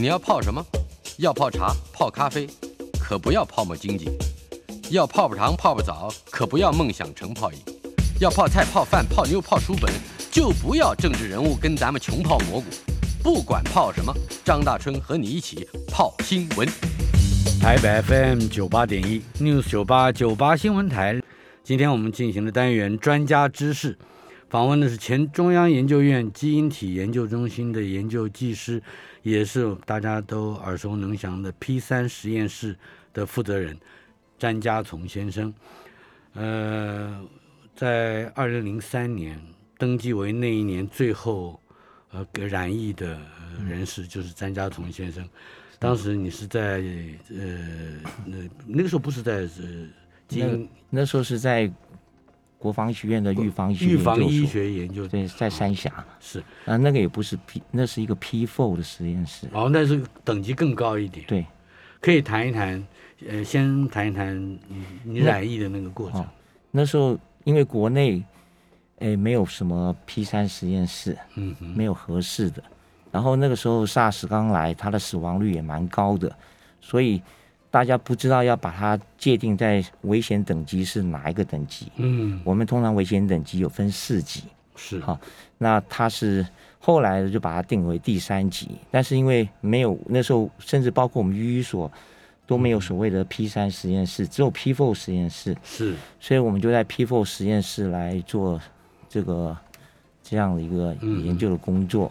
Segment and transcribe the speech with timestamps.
[0.00, 0.64] 你要泡什么？
[1.18, 2.48] 要泡茶、泡咖啡，
[2.98, 4.06] 可不要泡沫经济；
[4.88, 7.58] 要泡泡糖、泡泡澡，可不要梦想成泡影；
[8.18, 9.92] 要泡菜、泡饭、泡妞、泡书本，
[10.30, 12.66] 就不要政治人物跟咱们穷泡蘑菇。
[13.22, 14.10] 不管泡什么，
[14.42, 16.66] 张大春和你一起泡新闻。
[17.60, 21.20] 台北 FM 九八点一 News 九八九八新闻台，
[21.62, 23.98] 今天我们进行的单元专家知识，
[24.48, 28.82] 访问的是前中央研究院基因体研究中心的研究技师，
[29.22, 32.76] 也是大家都耳熟能详的 P 三实验室
[33.12, 33.78] 的负责人
[34.38, 35.52] 詹家从先生。
[36.34, 37.20] 呃，
[37.74, 39.40] 在二零零三年
[39.76, 41.60] 登记为那一年最后
[42.10, 45.28] 呃染疫的呃人士，就是詹家从先生。
[45.78, 46.82] 当时你是在
[47.30, 49.88] 呃那那个时候不是在呃
[50.28, 51.72] 基那那时候是在
[52.60, 59.46] 国防医学院的预防医学预防医研究所学研究对，在三峡是，啊，那个也不是 P，那是一个 P four 的实验室。
[59.54, 61.24] 哦，那是等级更高一点。
[61.26, 61.46] 对，
[62.02, 62.86] 可以谈一谈，
[63.26, 66.26] 呃，先谈一谈你你染疫的那个过程哦。
[66.70, 68.22] 那时候因为国内
[68.98, 72.62] 哎没有什么 P 三实验室，嗯哼，没有合适的。
[73.10, 76.30] 然后那个时候 SARS 刚来，它的死亡率也蛮高的，
[76.80, 77.22] 所以
[77.70, 81.86] 大家不知道要把它界定在危险等级是哪一个等级。
[81.96, 84.42] 嗯，我们通常危险等级有分四级，
[84.74, 84.98] 是。
[85.00, 85.18] 好
[85.58, 86.46] 那它是
[86.78, 91.90] 后来就把它定为第三级，但是因为没有那时候，甚至包括我们医所
[92.46, 98.60] 都没有所谓的 P 三实验室，只有 P four 实验室，是，所以我们就在 P four 实验室来做
[99.08, 99.56] 这个
[100.24, 102.10] 这样的一个嗯研究的工作。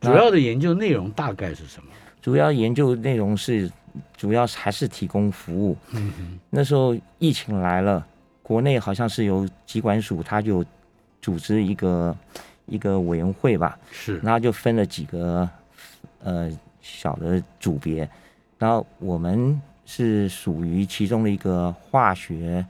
[0.00, 1.90] 主要的研究内容大概是什么？
[2.20, 3.68] 主要研究内容是，
[4.16, 5.76] 主要还是提供服务。
[5.92, 8.06] 嗯，那时候疫情来了，
[8.42, 10.64] 国内好像是由疾管署，他就
[11.20, 12.16] 组织一个
[12.66, 15.48] 一个委员会吧，是，然后就分了几个
[16.22, 18.08] 呃小的组别，
[18.58, 22.64] 然后我们是属于其中的一个化学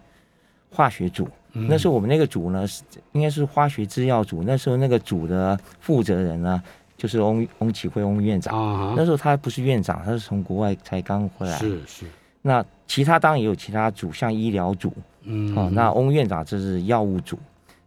[0.70, 1.28] 化学组。
[1.52, 2.82] 那时候我们那个组呢，是
[3.12, 4.44] 应该是化学制药组。
[4.44, 6.62] 那时候那个组的负责人呢，
[6.98, 8.54] 就是翁翁启慧翁院长。
[8.54, 11.56] 啊，那时候他不是院长，他是从国外才刚回来。
[11.56, 12.04] 是是，
[12.42, 14.92] 那其他当然也有其他组，像医疗组，
[15.22, 17.38] 嗯，哦，那翁院长这是药物组，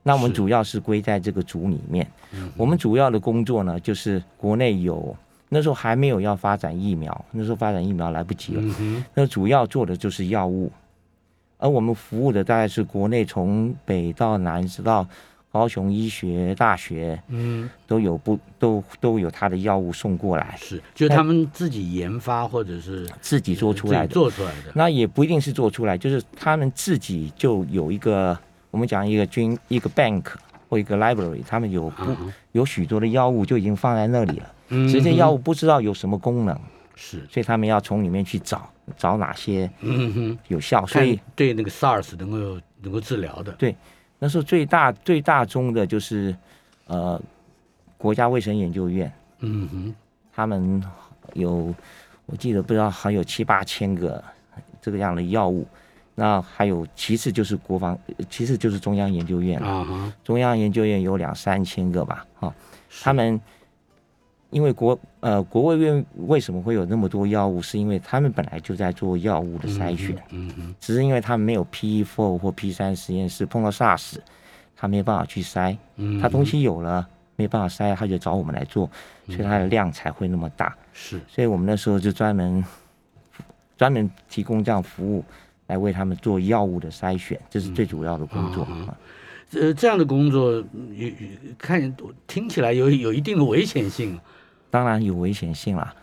[0.02, 2.08] 那我们主要是归在这个组里面。
[2.32, 2.50] 嗯。
[2.56, 5.16] 我们主要的工作呢，就是国内有
[5.50, 10.72] 那时候还没有要发展疫苗，那时候发展疫苗来不及了，嗯哼，那主要做的就是药物，
[11.58, 15.06] 而我们服务的大概是国内从北到南，直到
[15.52, 24.14] 高雄医学大学嗯，都有不都都有他的药物送过来，是，就他们自己研发或者是自己做出来的。
[24.14, 28.38] 做出来的，那也不一定是做出来，就是他们自己就有一个，
[28.70, 30.24] 我们讲一个军一个 bank
[30.70, 36.58] 或一个 library，他们有不啊有许多的药物就已经放在那里了，嗯只是这哼药物不知道有什么功能，
[36.96, 40.86] 是，所以他们要从里面去找找哪些嗯哼，有效。
[40.86, 43.52] 所以对那个 SARS 能够能够治疗的，
[44.24, 46.36] 那时候最大最大宗的就是
[46.86, 47.20] 呃
[47.98, 49.96] 国家卫生研究院，嗯哼，
[50.32, 50.80] 他们
[51.34, 51.74] 有
[52.28, 54.24] 我记得不知道还有七八千个
[54.80, 55.66] 这个样的药物。
[56.14, 57.98] 那还有，其次就是国防，
[58.30, 59.68] 其次就是中央研究院了。
[59.68, 62.54] 啊哈，中央研究院有两三千个吧，哈、
[63.02, 63.42] 他们
[64.52, 74.18] 因为国呃国卫院为什么会有那么多药物，是因为他们本来就在做药物的筛选，嗯嗯，只是因为他们没有 P four 或 P 三实验室，碰到 SARS，
[74.76, 77.08] 他没办法去筛，嗯，他东西有了
[77.38, 78.90] 没办法筛，他就找我们来做，
[79.28, 80.76] 所以它的量才会那么大。
[80.92, 82.64] 是，所以我们那时候就专门
[83.78, 85.24] 专门提供这样服务，
[85.68, 88.68] 来为他们做药物的筛选，这是最主要的工作。
[89.54, 91.14] 呃，这样的工作嗯有有
[91.58, 91.96] 看
[92.28, 94.20] 听起来有有一定的危险性。
[94.72, 95.94] 当然有危险性啦。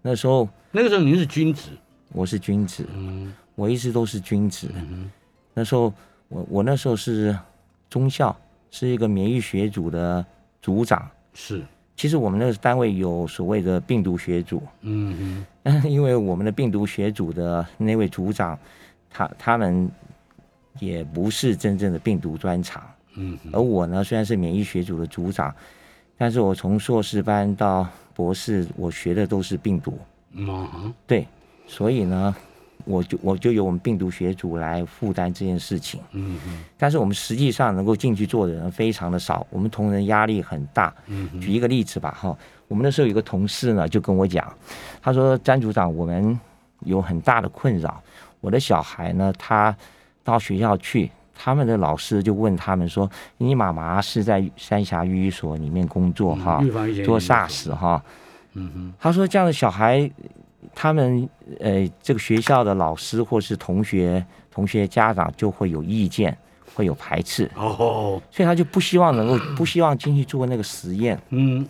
[0.00, 1.68] 那时候那个时候您是军职，
[2.12, 4.68] 我是军职，嗯我一直都是军职。
[4.74, 5.10] 嗯
[5.52, 5.92] 那时候
[6.28, 7.36] 我我那时候是
[7.90, 8.34] 中校，
[8.70, 10.24] 是一个免疫学组的
[10.62, 11.06] 组长。
[11.34, 11.62] 是，
[11.94, 15.44] 其实我们那个单位有所谓的病毒学组，嗯
[15.84, 18.58] 因为我们的病毒学组的那位组长，
[19.10, 19.90] 他他们
[20.78, 22.82] 也不是真正的病毒专长。
[23.14, 25.54] 嗯而我呢，虽然是免疫学组的组长，
[26.16, 29.98] 但是我从硕士班到博士，我学的都是病毒。
[30.34, 31.26] 哼，啊对，
[31.66, 32.34] 所以呢，
[32.84, 36.00] 我就我就由我们病毒学组来负担这件事情。
[36.12, 40.94] 嗯嗯，但是我们实际上能够进去做的人非常的少，我们同仁压力很大。
[41.06, 42.36] 嗯哼，举一个例子吧，哈，
[42.68, 44.52] 我们那时候有个同事呢，就跟我讲，
[45.00, 46.38] 他说：“詹组长，我们
[46.80, 48.02] 有很大的困扰，
[48.40, 49.76] 我的小孩呢，他
[50.24, 56.62] 到学校去。”他们的老师就问他们说：“你妈妈是在三峡寓医所里面工作哈，
[57.04, 58.02] 做 SARS 哈，
[58.54, 60.10] 嗯哼，他说这样的小孩，
[60.74, 66.36] 他们呃这个学校的老师或是同学、同学家长就会有意见，
[66.74, 71.66] 会有排斥，哦，所以他就不希望能够 不希望进去做那个实验，嗯，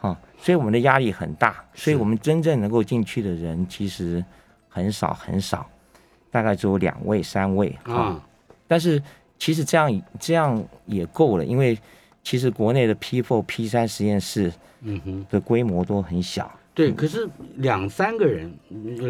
[0.00, 4.24] 哈、所以我们的压力很大，所以我们真正能够进去的人其实
[4.68, 5.68] 很少很少，
[6.30, 8.22] 大概只有两位、三位哈、啊，
[8.68, 9.02] 但是
[9.38, 11.76] 其实这样这样也够了，因为
[12.22, 18.52] 其实国内的 P four、P 三实验室嗯哼，的规模都很小，对，可是两三个人，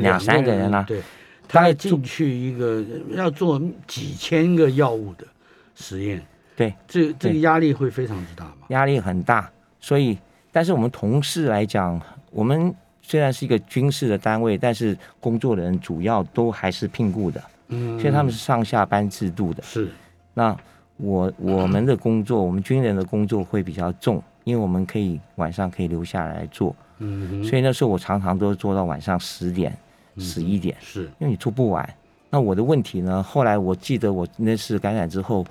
[0.01, 0.83] 两三个人啊。
[0.89, 1.03] 对，
[1.47, 5.27] 他进去一个要做几千个药物的
[5.75, 6.25] 实验，
[6.55, 8.67] 对，这这个压力会非常之大嘛？
[8.69, 9.51] 压力很大。
[9.81, 10.19] 所以，
[10.53, 12.01] 但是我们同事来讲，
[12.31, 19.63] 我们虽然是一个军事的单位，但是工作的人主要都还是聘雇的，嗯，所以他们是上下班制度的。
[19.63, 19.91] 是
[20.35, 20.57] 那
[20.97, 29.77] 我我们的工作，我们军人的工作会比较重，因为我们可以晚上可以留下来做，嗯，所以那时候我常常都做到晚上十点、
[30.19, 31.89] 十一点，是因为你做不完。
[32.31, 33.23] 那我的问题呢？
[33.23, 35.47] 后来我记得我那次感染之后，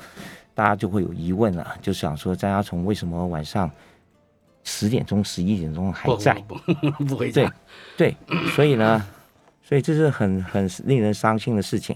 [0.53, 3.71] 大家就会有疑问了，就想说张家崇为什么晚上
[4.63, 6.33] 十点钟、十一点钟还在？
[6.47, 7.49] 不不不不回对，
[7.97, 8.15] 对，
[8.55, 9.03] 所以呢，
[9.67, 11.93] 所以这是很很令人伤心的事情。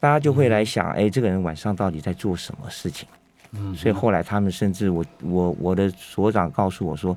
[0.00, 3.06] 大家就会来想，哎，这个人晚上到底在做什么事情？
[3.52, 7.16] 嗯，所以后来他们甚至我我我的所长告诉我说，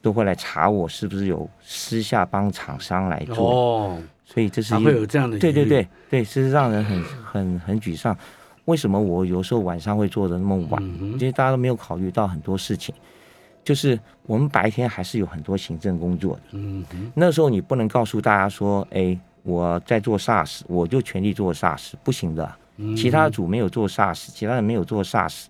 [0.00, 3.50] 都会来查我是不是有私下帮厂商来做。
[3.50, 8.16] 哦，所以这是会有这样的对对对对，这是让人很很很沮丧。
[8.66, 10.82] 为什么我有时候晚上会做的那么晚？
[11.00, 12.94] 因为大家都没有考虑到很多事情，
[13.68, 16.42] 就是我们白天还是有很多行政工作的。
[16.52, 16.82] 嗯，
[17.14, 22.50] 那时候你不能告诉大家说，哎，我在做 SARS，我就全力做 SARS，不行的。
[22.78, 25.44] 嗯其他组没有做 SARS，其他人没有做 SARS，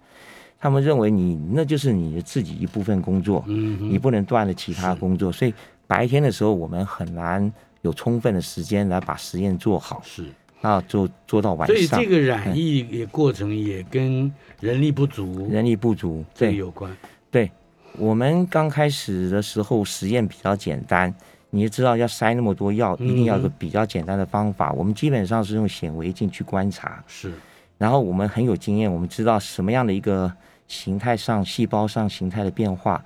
[0.59, 5.55] 他们认为你那就是你的自己一部分工作，嗯，你不能断了其他工作，所以
[5.87, 10.25] 白天的时候我们很难有充分的时间来把实验做好，是，
[10.61, 16.91] 那做做到晚上所以这，个染疫也过程也跟人力不足人力不足，对这个有关，
[17.31, 17.50] 对，
[17.96, 21.12] 我们刚开始的时候实验比较简单，
[21.50, 24.73] 你也知道要塞那么多药，一定要有个嗯比较简单的方法。
[24.73, 27.32] 我们基本上是用显微镜去观察，是，
[27.79, 30.32] 然后我们很有经验，我们知道什么样的一个
[30.69, 33.02] 形态上、细胞上形态的变化，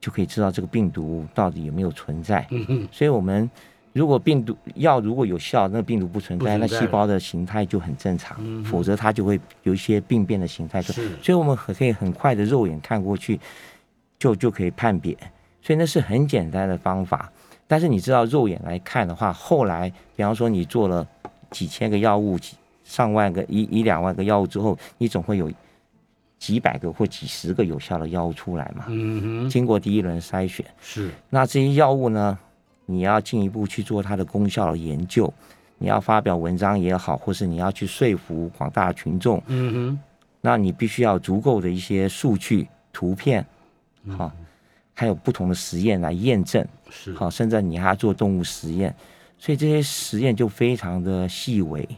[0.00, 2.46] 就可以知道这个病毒到底有没有存在。
[2.90, 3.48] 所以，我们
[3.92, 10.82] 如果病毒药如果有效，那病毒不存在，存在那细胞的形态就很正常，嗯否则它就会有一些病变的形态。
[10.82, 13.40] 是，所以我们很可以很快的肉眼看过去，
[14.18, 15.16] 就就可以判别。
[15.62, 17.30] 所以那是很简单的方法。
[17.66, 21.06] 但是你知道肉眼来看的话，后来比方说你做了
[21.50, 22.54] 几千个药物、几
[22.84, 25.50] 上万个一一两万个药物之后，你总会有
[26.38, 28.84] 几百个或几十个有效的药物出来嘛。
[28.86, 32.38] 嗯哼，经过第一轮筛选，是，那这些药物呢，
[32.84, 35.32] 你要进一步去做它的功效的研究，
[35.78, 39.98] 你要发表文章也好，或是你要去说服广大群众，嗯哼，
[40.40, 43.44] 那你必须要足够的一些数据、图片，
[44.08, 44.30] 好、
[44.94, 48.94] 还有不同的实验来验证，是，好、甚至你还要做动物实验，
[49.38, 51.88] 所以这些实验就非常的细微。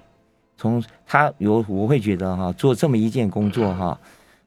[0.57, 3.99] 从他有我会觉得哈、做这么一件工作哈、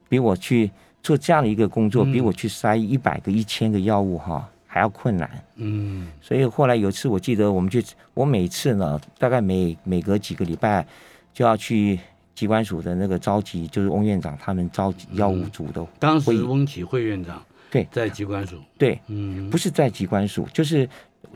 [0.08, 0.70] 比我去
[1.02, 2.12] 做这样的一个工作，嗯。
[2.12, 5.30] 比我去筛一百个、一千个药物哈、还要困难。
[5.56, 10.86] 嗯，所以后来有一次，我记得我们去，我每次呢，大概每每隔几个礼拜
[11.32, 11.98] 就要去
[12.34, 17.42] 机关署的那个召集，就是翁院长他们召集药物组的，当时翁启慧院长
[17.72, 17.88] 对。
[17.90, 20.88] 在机关署，对，嗯，不是在机关署，就是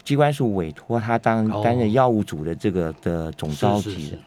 [0.04, 1.62] 机关署委托他当哦。
[1.64, 3.96] 担任药物组的这个的总召是是是。
[3.96, 4.18] 集的，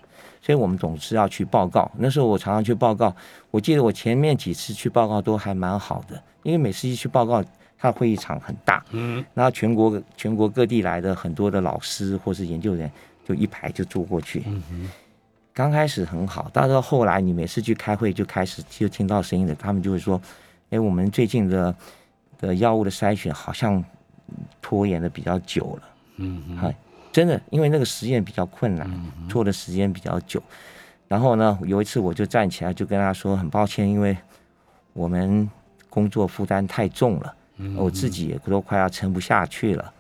[0.42, 1.89] 所以我们总是要去报告。
[1.96, 3.16] 那时候我常常去报告，
[3.51, 7.44] 我记得我前面几次去报告都还蛮好的，因为每次一去报告，
[7.78, 12.89] 他的会议场很大，嗯，然后全国全国各地来的很多的老师或是研究人，
[13.24, 14.44] 就一排就坐过去。
[14.48, 14.89] 嗯哼，
[15.54, 20.20] 刚开始很好，但是后来你每次去开会就开始就听到声音的，他们就会说
[20.72, 21.74] ：“哎，我们最近的
[22.39, 23.84] 的药物的筛选好像
[24.60, 26.74] 拖延的比较久了。”嗯
[27.12, 28.89] 真的，因为那个实验比较困难，
[29.27, 30.41] 做的时间比较久。
[31.08, 34.15] 然后呢，有一次我就站起来就跟他说：“很抱歉，因为
[34.93, 35.50] 我们
[35.89, 37.36] 工作负担太重了，
[37.75, 39.93] 我自己也都快要撑不下去了。”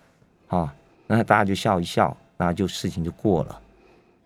[0.49, 0.73] 啊，
[1.07, 3.61] 那大家就笑一笑，然后就事情就过了。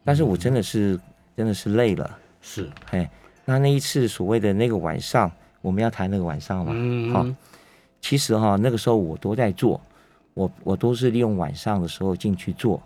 [0.03, 0.99] 但是我真的是
[1.37, 3.09] 真的是累了，是，哎，
[3.45, 6.73] 那那一次所谓的那个晚上，我们要谈那个晚上嘛，
[7.13, 7.35] 好嗯，
[8.03, 9.79] 其实哈、那个时候我都在做，
[10.33, 12.79] 我我都是利用晚上的时候进去做，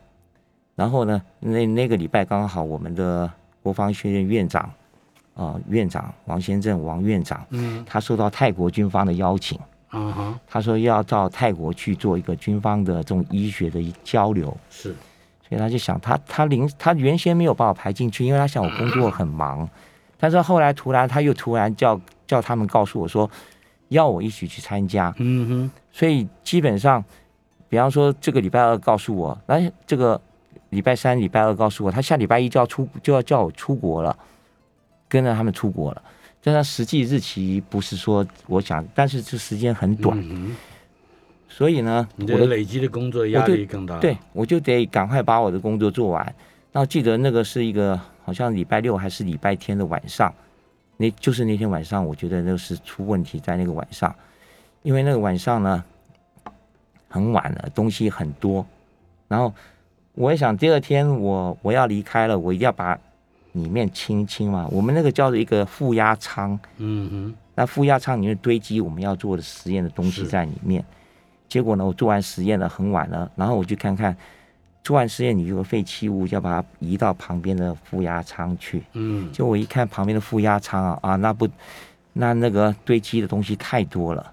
[0.75, 3.29] 然后呢，那那个礼拜刚好我们的
[3.63, 4.71] 国防学院院长
[5.33, 9.59] 啊、院长王先正王院长，嗯，他受到泰国军方的邀请，
[9.89, 14.95] 啊哈，他说要到泰国去做一个军方的这种医学的交流，是，
[15.49, 19.67] 所以他就想他他临他原先没有把我排进去，因为他想我工作很忙，
[20.19, 23.27] 但是后来突然他又突然叫叫他们告诉我说
[23.89, 27.03] 要我一起去参加，嗯哼，所以基本上，
[27.69, 30.19] 比方说这个礼拜二告诉我，那，这个
[30.69, 34.17] 礼拜三、礼拜二告诉我，他下礼拜一就要出就要叫我出国了，
[35.07, 36.01] 跟着他们出国了。
[36.43, 40.55] 但他实际日期不是说我想，但是这时间很短，嗯，
[41.49, 46.23] 所以呢，我的累积的工作压力更大，对，我就得赶快把我的工作做完。
[46.71, 50.33] 然后记得那个是一个好像礼拜六还是礼拜天的晚上，
[50.97, 54.13] 那就是那天晚上，我觉得那是出问题在那个晚上，
[54.83, 55.83] 因为那个晚上呢
[57.07, 58.65] 很晚了，东西很多，
[59.27, 59.53] 然后
[60.15, 62.99] 我也想第二天我我要离开了，我一定要把
[63.53, 64.67] 里面清一清嘛。
[64.71, 70.83] 我们那个叫做一个负压舱，嗯哼，那负压舱里面堆积我们要做的实验的东西在里面。
[71.47, 74.15] 结果呢，我做完实验了，很晚了，然后我去看看，
[74.87, 78.81] 做完实验你有个废弃物，要把它移到旁边的负压舱去。
[78.93, 81.45] 嗯，就我一看旁边的负压舱啊啊，那不，
[82.13, 84.31] 那那个堆积的东西太多了，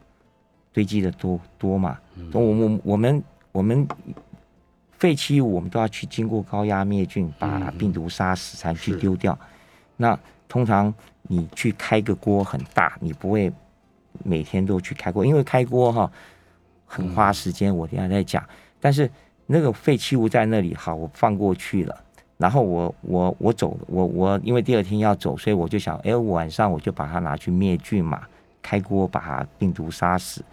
[0.72, 1.98] 堆积的多多嘛。
[2.32, 3.84] 我我我们我们
[4.92, 9.36] 废弃物我们都要去经过高压灭菌，把病毒杀死才去丢掉。
[9.96, 13.52] 那通常你去开个锅很大，你不会
[14.22, 16.08] 每天都去开锅，因为开锅哈
[16.86, 18.48] 很花时间，我等一下再讲。
[18.78, 19.10] 但是
[19.46, 21.96] 那个废弃物在那里，好，我放过去了。
[22.36, 28.22] 然后我我我走，我我因为第二天要走，所以我就想，哎，晚上我就把它拿去灭菌嘛，
[28.60, 30.44] 开锅把它病毒杀死。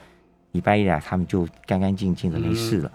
[0.51, 2.91] 礼拜一来，他们就干干净净的没事了。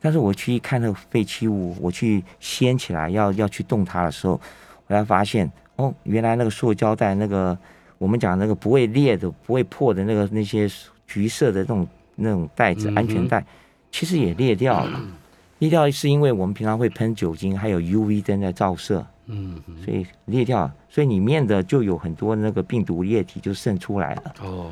[0.00, 4.38] 但是我去一看那个废弃物，我去掀起来要要去动它的时候，
[4.86, 7.56] 我才发现，哦，原来那个塑胶袋，那个
[7.96, 10.68] 我们讲那个不会裂的、不会破的那个那些
[11.06, 13.42] 橘色的那种那种袋子安全带，
[13.90, 15.00] 其实也裂掉了。
[15.58, 20.70] 裂掉是因为我们平常会喷酒精，还有 UV 灯在照射，嗯，所以裂掉。
[20.88, 24.34] 所以里面的就有很多那个病毒液体就渗出来了。
[24.40, 24.70] 哦，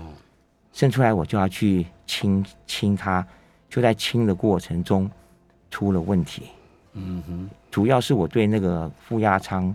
[0.73, 3.27] 渗出来，我就要去清清它，
[3.69, 5.11] 就在清的过程中
[5.71, 6.45] 出了问题。
[6.95, 9.75] 嗯哼，主要是我对那个负压舱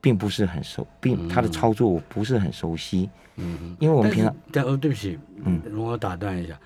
[0.00, 3.76] 并不是很熟，并它的操作我不是很熟悉，嗯哼。
[3.80, 6.58] 因为我们平常但哦，对不起，嗯容我打断一下，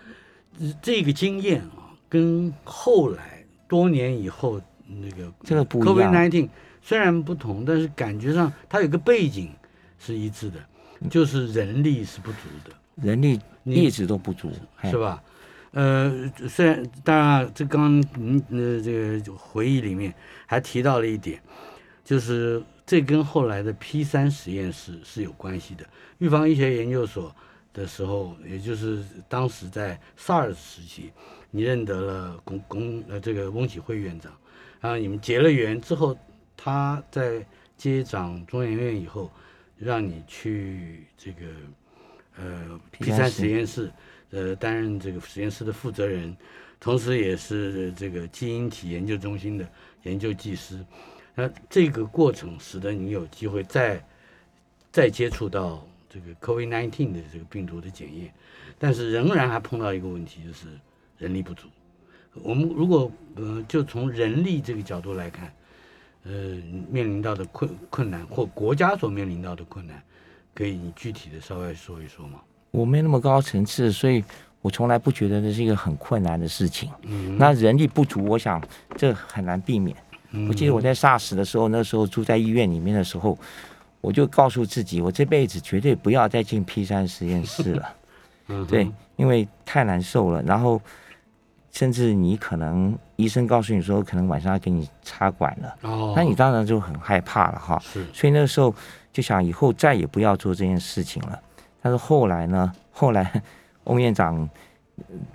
[0.59, 6.49] 这这个经验啊，跟后来多年以后那个这个不一 COVID 样 nineteen
[6.81, 9.51] 虽然不同，但是感觉上它有个背景
[9.99, 10.61] 是一致的，
[11.11, 12.71] 就是人力是不足的。
[12.97, 14.51] 人力一直都不足，
[14.85, 15.23] 是吧？
[15.73, 20.15] 呃，虽然当然，这刚刚您呃这个回忆里面
[20.47, 21.39] 还提到了一点，
[22.03, 25.85] 就是这跟后来的 P 三实验室是有关系的。
[26.19, 27.35] 预防医学研究所
[27.75, 31.13] 的时候，也就是当时在 SARS 时期，
[31.57, 34.31] 你认得了龚龚呃这个翁启辉院长，
[34.79, 36.15] 然后你们结了缘之后，
[36.55, 37.43] 他在
[37.79, 39.33] 接掌中研院以后，
[39.79, 41.47] 让你去这个
[42.37, 43.91] 呃 P 三实验室，
[44.33, 46.37] 呃担任这个实验室的负责人，
[46.79, 49.67] 同时也是这个基因体研究中心的
[50.03, 50.85] 研究技师。
[51.35, 54.07] 那这个过程使得你有机会再
[54.93, 58.31] 再接触到这个 COVID-19 的这个病毒的检验，
[58.79, 60.67] 但是仍然还碰到一个问题，就是
[61.19, 61.69] 人力不足。
[62.43, 65.53] 我们如果呃就从人力这个角度来看，
[66.25, 66.33] 呃
[66.91, 70.03] 面临到的困困难或国家所面临到的困难，
[70.55, 72.41] 可以你具体的稍微说一说吗？
[72.71, 74.23] 我没那么高层次，所以
[74.61, 76.91] 我从来不觉得这是一个很困难的事情。
[77.03, 78.63] 嗯那人力不足，我想
[78.97, 79.97] 这很难避免。
[80.49, 83.39] 我记得我在 SARS 的时候，那时候住在医院里面的时候，
[84.03, 87.89] 我就告诉自己，我这辈子绝对不要再进 P 三实验室了。
[88.49, 90.43] 嗯对，因为太难受了。
[90.43, 90.81] 然后，
[91.77, 97.79] 甚至你可能医生告诉你说，可能晚上要给你插管了，哦，那你当然就很害怕了哈。
[97.85, 98.75] 是所以那个时候
[99.13, 101.39] 就想以后再也不要做这件事情了。
[101.83, 103.43] 但是后来呢，后来
[103.85, 104.49] 翁院长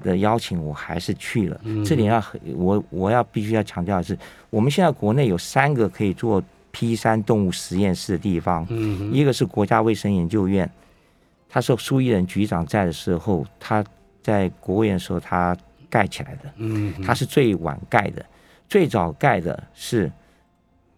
[0.01, 1.61] 的邀请，我还是去了。
[1.63, 4.17] 嗯这里要很我我要必须要强调的是，
[4.49, 10.67] 我们现在国内有三个可以做 P 三动物实验室的地方，嗯一个是国家卫生研究院，
[11.47, 13.85] 他是苏伊人局长在的时候，他
[14.23, 15.55] 在国务院的时候他
[15.91, 16.51] 盖起来的。
[16.55, 18.25] 嗯哼它是最晚盖的，
[18.67, 20.11] 最早盖的是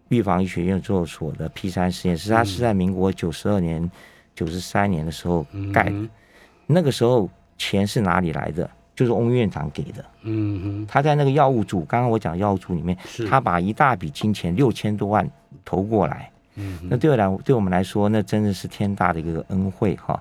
[0.08, 3.90] 预防医学研究所的 P 三实验室，它是在民国九十二年、
[4.34, 5.90] 九十三年的时候盖的。
[5.90, 6.08] 嗯
[6.66, 8.70] 那个时候钱是哪里来的？
[8.96, 10.02] 就是翁院长给的。
[10.22, 12.96] 嗯哼他在那个药物组，刚刚我讲药物组里面，
[13.28, 15.28] 他把一大笔金钱六千多万
[15.62, 16.30] 投过来。
[16.54, 20.18] 嗯那对我来，对我们来说，那真的是天大的一个恩惠哈。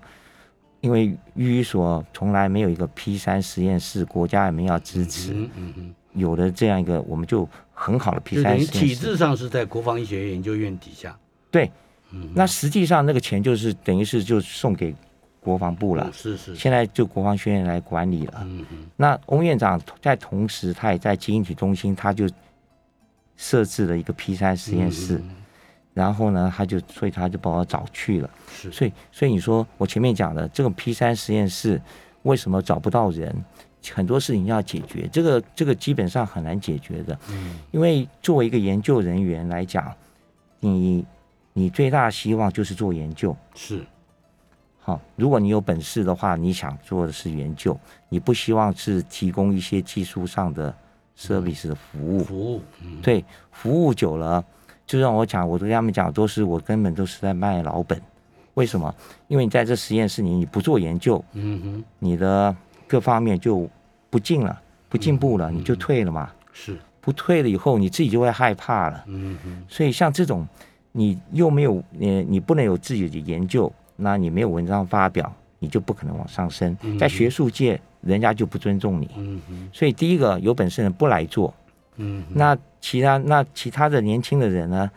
[0.84, 8.80] 因为寓所从来没有一个 P 三实验室，国家也没有支持，嗯嗯嗯，有了这样一个，我们就很好的 P 三实验室。
[8.80, 11.18] 体制上是在国防医学院研究院底下。
[11.50, 11.72] 对，
[12.12, 14.94] 嗯那实际上那个钱就是等于是就送给
[15.40, 16.04] 国防部了。
[16.04, 18.42] 哦，是是，现在就国防学院来管理了。
[18.42, 22.30] 嗯嗯那翁院长在同时，他也在基因体中心，他就
[23.38, 25.30] 设置了一个 P 三实验室，嗯
[25.94, 28.30] 然后呢，他就所以他就把我找去了。
[28.50, 31.82] 是所以所以你说我前面讲的这个 P 三实验室
[32.24, 33.36] 为什么找不到人？
[33.94, 39.94] 很多事情要解决，这个这个基本上很难解决的，嗯因为作为一个研究人员来讲，
[40.62, 41.06] 你
[41.52, 43.36] 你最大的希望就是做研究。
[43.54, 43.86] 是
[44.80, 50.74] 好，如果你有本事的话，你想做的是研究，你不希望是提供一些技术上的
[51.18, 52.24] service 的服务。
[52.24, 54.42] 服务，嗯对，服务久了，
[54.86, 58.00] 就让我讲，我都跟他们讲，都是我根本都是在卖老本。
[58.56, 58.94] 为什么？
[59.28, 62.56] 因为你在这实验室里，你不做研究，嗯哼，你的
[62.88, 63.68] 各方面就
[64.10, 66.30] 不进了，不进步了，你就退了嘛。
[66.52, 69.04] 是，不退了以后，你自己就会害怕了。
[69.08, 70.48] 嗯哼，所以像这种，
[70.92, 76.78] 你又没有，你，你不能有自己的研究，那你没有文章发表，你就不可能往上升。
[77.00, 79.10] 在学术界，人家就不尊重你。
[79.18, 81.52] 嗯哼，所以第一个有本事的人不来做，
[81.98, 84.90] 嗯，那其他那其他的年轻的人呢，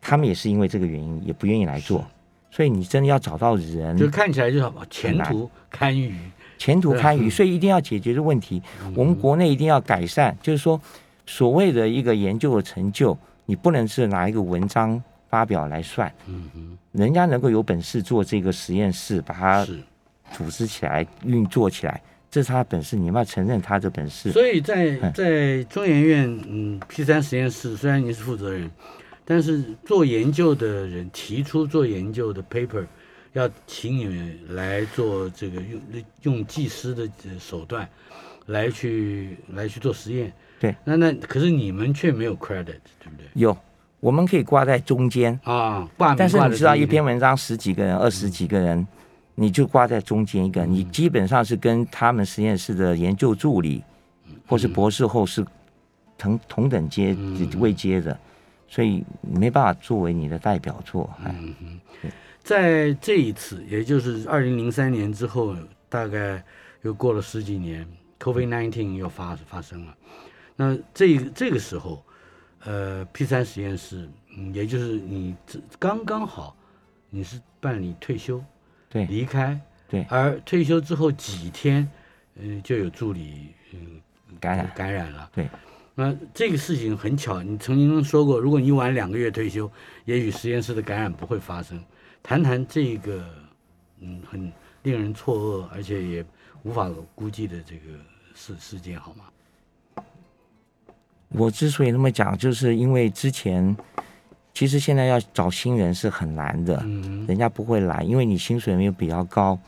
[0.00, 2.04] 他们也是因为这个原因也不愿意来做。
[2.50, 6.14] 所以你真的要找到人，就看起来就好前途堪虞。
[6.58, 8.62] 前途堪虞，嗯所以一定要解决的问题，
[8.94, 10.36] 我们国内一定要改善。
[10.42, 10.80] 就是说，
[11.26, 16.12] 所谓的一个研究的成就，你不能是拿一个文章发表来算。
[16.26, 19.66] 嗯哼，人家能够有本事做这个实验室，把它。
[20.32, 24.30] 组织起来、运作起来，这是他的本事，你们要承认他的本事。
[24.30, 28.70] 所以在嗯在中研院，嗯，P 三实验室虽然你是负责人，
[29.24, 32.86] 但是做研究的人提出做研究的 paper，
[33.32, 35.80] 要请你们来做这个用
[36.22, 37.88] 用技师的呃手段
[38.46, 40.32] 来去来去做实验。
[40.60, 43.26] 对，那那可是你们却没有 credit，对不对？
[43.34, 43.56] 有，
[43.98, 48.86] 我们可以挂在中间，啊，挂名但是你知道，一篇文章十几个人、二十几个人，
[49.40, 53.82] 你就挂在中间一个，你基本上是跟他们实验室的研究助理
[54.46, 55.42] 或是博士后是
[56.18, 57.16] 同同等阶
[57.58, 58.20] 位阶的，
[58.68, 61.08] 所以没办法作为你的代表作。
[61.24, 61.34] 哎，
[62.42, 65.56] 在这一次，也就是二零零三年之后，
[65.88, 66.44] 大概
[66.82, 69.96] 又过了十几年，COVID nineteen 又发发生了。
[70.54, 72.04] 那这个这个时候，
[72.64, 76.54] 呃，P 三实验室，嗯，也就是你这刚刚好，
[77.08, 78.44] 你是办理退休，
[78.90, 81.88] 对离开，对而退休之后几天，
[82.34, 84.00] 嗯、就有助理，嗯，
[84.38, 85.30] 感染感染了。
[85.32, 85.48] 对，
[85.94, 89.70] 那这个事情很巧，你曾经说过，如果你晚两个月退休，
[90.04, 91.82] 也许实验室的感染不会发生。
[92.22, 93.24] 谈谈这个，
[94.00, 96.24] 嗯，很令人错愕，而且也
[96.64, 97.82] 无法估计的这个
[98.34, 100.04] 事事件，好吗？
[101.28, 103.76] 我之所以那么讲，就是因为之前
[104.52, 107.26] 其实现在要找新人是很难的，嗯。
[107.26, 109.58] 人家不会来，因为你薪水没有比较高，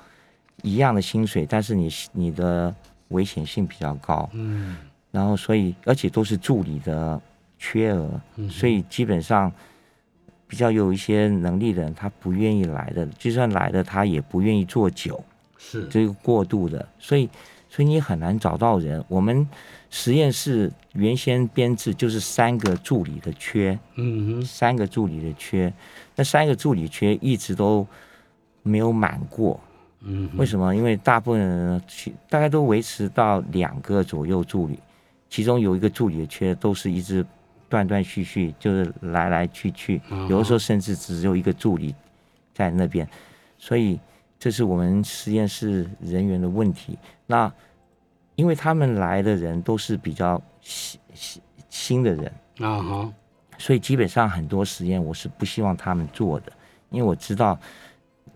[0.63, 2.75] 一样的薪水，但是你你的
[3.09, 4.77] 危险性比较高，嗯。
[5.11, 7.21] 然后所以而且都是助理的
[7.59, 9.53] 缺额，嗯所以基本上
[10.47, 15.23] 比较有一些能力的人，他不愿意来的，就算来了，他也不愿意做久，
[15.57, 15.87] 是。
[15.89, 17.29] 这个过度的，所以
[17.73, 19.03] 所以你很难找到人。
[19.09, 19.49] 我们
[19.89, 25.73] 实验室原先编制就是三个助理的缺，嗯哼三个助理的缺，
[26.15, 27.87] 那三个助理缺一直都
[28.63, 29.59] 没有满过。
[30.03, 30.77] 嗯为什么？
[30.77, 34.79] 因为大部分人其大概都维持到两个左右助理，
[35.31, 37.25] 其中有一个助理的缺都是一直
[37.71, 41.95] 断断续续，就是来来去去，哦有的时候甚至只有一个助理
[42.53, 43.09] 在那边，
[43.57, 43.99] 所以
[44.43, 46.99] 这是我们实验室人员的问题。
[47.29, 47.53] 那
[48.35, 52.27] 因为他们来的人都是比较新新新的人，
[52.59, 53.13] 啊哈
[53.57, 56.53] 所以基本上很多实验我是不希望他们做的，
[56.91, 57.57] 因为我知道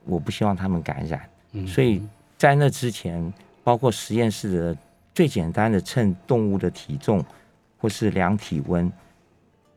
[0.05, 1.29] 我不希望他们感染。
[1.51, 2.01] 嗯所以
[2.39, 4.79] 在那之前，包括实验室的
[5.13, 7.25] 最简单的称动物的体重，
[7.79, 8.93] 或是量体温，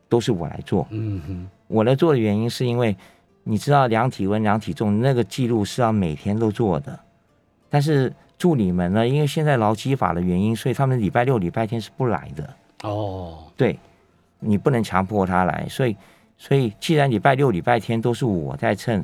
[0.07, 0.85] 都是我来做。
[0.91, 2.95] 嗯哼我来做的原因是因为
[3.43, 6.99] 你知道量体温、量体重那个记录是要每天都做的，
[7.69, 12.53] 但是助理们呢，因为现在劳基法的原因，所以他们礼拜六、礼拜天是不来的。
[12.83, 13.77] 哦对，
[14.39, 15.95] 你不能强迫他来，所以
[16.37, 19.03] 所以既然礼拜六、礼拜天都是我在称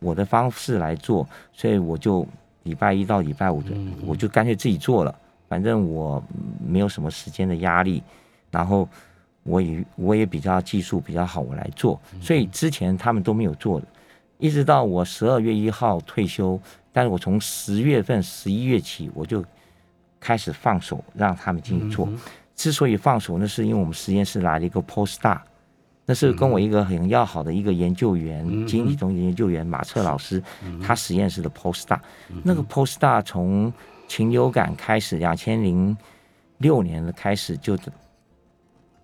[0.00, 2.26] 我的方式来做，所以我就
[2.64, 3.70] 礼拜一到礼拜五的，
[4.04, 5.14] 我就干脆自己做了，
[5.48, 6.20] 反正我
[6.66, 8.02] 没有什么时间的压力，
[8.50, 8.88] 然后
[9.44, 13.86] 我也我也比较技术比较好，我来做，所以之前他们都没有做的。
[14.38, 16.60] 一直到我十二月一号退休，
[16.92, 19.44] 但是我从十月份、十一月起，我就
[20.18, 22.08] 开始放手让他们进去做。
[22.56, 25.38] 之所以放手，那是因为我们实验室来了一个 postdoc，
[26.04, 30.42] 那是跟我一个很要好的一个研究员，基因体中心研究员马策老师，
[30.82, 31.98] 他实验室的 postdoc。
[32.44, 33.72] 那个 postdoc 从
[34.06, 35.96] 禽流感开始，两千零
[36.58, 37.76] 六年的开始就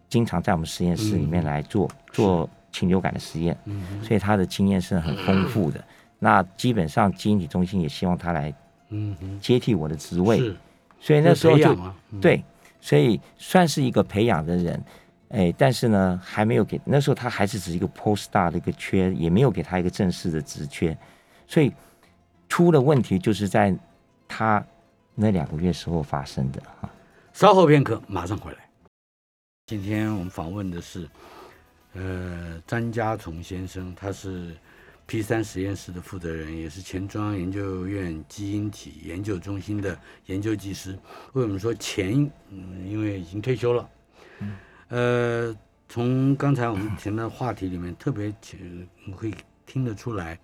[0.08, 3.56] 经常在我们实验室里面来做做禽流感的实验，
[4.02, 5.82] 所以他的经验是很丰富的。
[6.18, 8.52] 那基本上基因体中心也希望他来
[9.40, 10.38] 接替我的职位，
[11.00, 11.76] 所以那时候就
[12.20, 12.42] 对。
[12.80, 14.84] 所以算是一个培养的人，
[15.30, 20.96] 哎，但是呢，还没有给那时候他还是只是一个 postdoc 的一个缺，也没有给他一个正式的职缺，
[21.48, 21.72] 所以
[22.48, 23.76] 出了问题就是在
[24.28, 24.64] 他
[25.16, 26.88] 那两个月时候发生的哈。
[27.32, 28.58] 稍后片刻，马上回来。
[29.68, 31.06] 今天我们访问的是
[31.92, 34.56] 呃张家崇先生，他是。
[35.06, 40.98] P 三实验室的负责人，也是前中央研究院基因体研究中心的研究技师。
[41.32, 42.30] 为什么说前？
[42.50, 43.88] 嗯，因为已经退休了。
[44.88, 45.56] 呃，
[45.88, 48.30] 从刚才我们前的话题里面，特别
[49.16, 49.32] 会
[49.64, 50.38] 听得出来，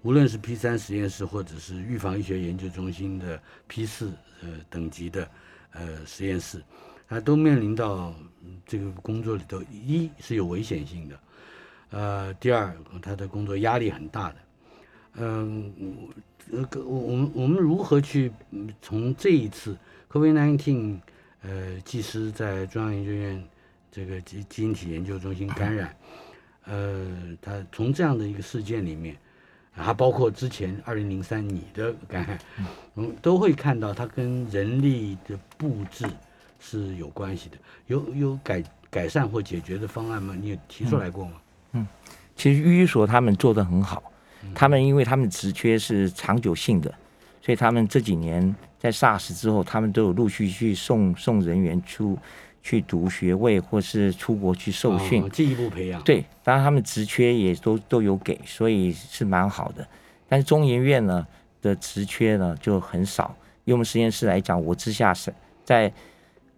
[0.00, 5.30] 无论是 P 三实验室，或者是预防医学研究中心的 P 四呃等级的
[5.72, 6.64] 呃实验室，
[7.10, 8.14] 他都面临到
[8.64, 11.18] 这个工作里头，一是有危险性的。
[11.90, 14.36] 呃，第二，他的工作压力很大的，
[15.14, 15.72] 嗯，
[16.52, 18.30] 呃，我我们我们如何去
[18.80, 19.76] 从这一次
[20.08, 20.98] COVID-19，
[21.42, 23.44] 呃，技师在中央研究院
[23.90, 25.96] 这个基基因体研究中心感染，
[26.66, 29.16] 呃，他从这样的一个事件里面，
[29.72, 32.38] 还包括之前二零零三你的感染，
[32.94, 36.06] 嗯，都会看到他跟人力的布置
[36.60, 40.36] 是有关系的，有有改改善或解决的方案吗？
[40.38, 41.32] 你有提出来过吗？
[41.72, 41.86] 嗯，
[42.36, 44.02] 其实寓所他们做的很好，
[44.54, 46.92] 他们因为他们职缺是长久性的，
[47.40, 52.18] 所以他们这几年在 SARS 之后，他们都有陆续去送送人员出
[52.62, 56.02] 去读学位，或是出国去受训，进一步培养。
[56.02, 59.86] 对，当然他们职缺也都都有给，所以是蛮好的。
[60.28, 61.26] 但是中研院呢
[61.62, 65.32] 的职缺呢就很少，以我们实验室来讲，我之下是
[65.64, 65.90] 在。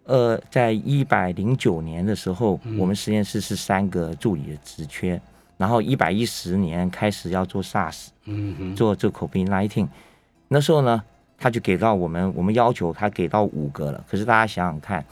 [0.05, 5.19] 呃，在一百零九年的时候，我们实验室是三个助理的职缺，
[5.57, 9.87] 然后一百一十年开始要做 SARS，嗯做这 COVID-19，
[10.49, 11.01] 那时候呢，
[11.37, 14.03] 他就给到我们，我们要求他给到五个了。
[14.09, 15.05] 可是大家想想看，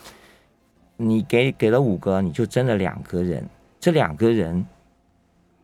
[0.97, 3.47] 你给给了五个，你就真的两个人，
[3.79, 4.65] 这两个人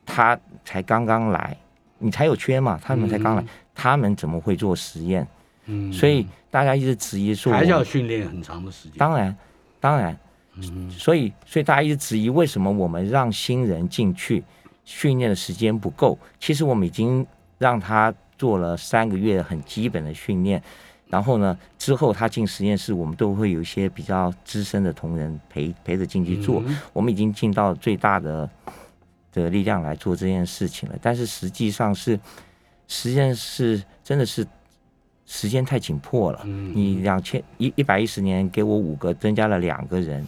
[0.05, 1.57] 他才刚刚来，
[1.97, 3.43] 你才有缺嘛，他们才刚来，
[3.75, 5.27] 他们怎么会做实验？
[5.67, 8.97] 嗯，所以大家一直质疑说，还是要训练很长的时间。
[8.97, 9.36] 当然，
[9.80, 10.17] 当然，
[10.56, 14.41] 嗯，所以，所以大家一直质疑为什么我们让新人进去
[14.86, 16.17] 训练的时间不够？
[16.39, 17.25] 其实我们已经
[17.58, 20.63] 让他做了三个月很基本的训练，
[21.08, 26.63] 然后呢，之后他进实验室，我们都会有一些比较资深的同仁陪陪着进去做。
[26.93, 28.49] 我们已经尽到最大的
[29.34, 30.95] 的力量来做这件事情了。
[31.01, 32.17] 但是实际上是
[32.88, 34.47] 实验室真的是。
[35.27, 40.25] 时间太紧迫了，你两千一一百一十年给我五个，增加了两个人，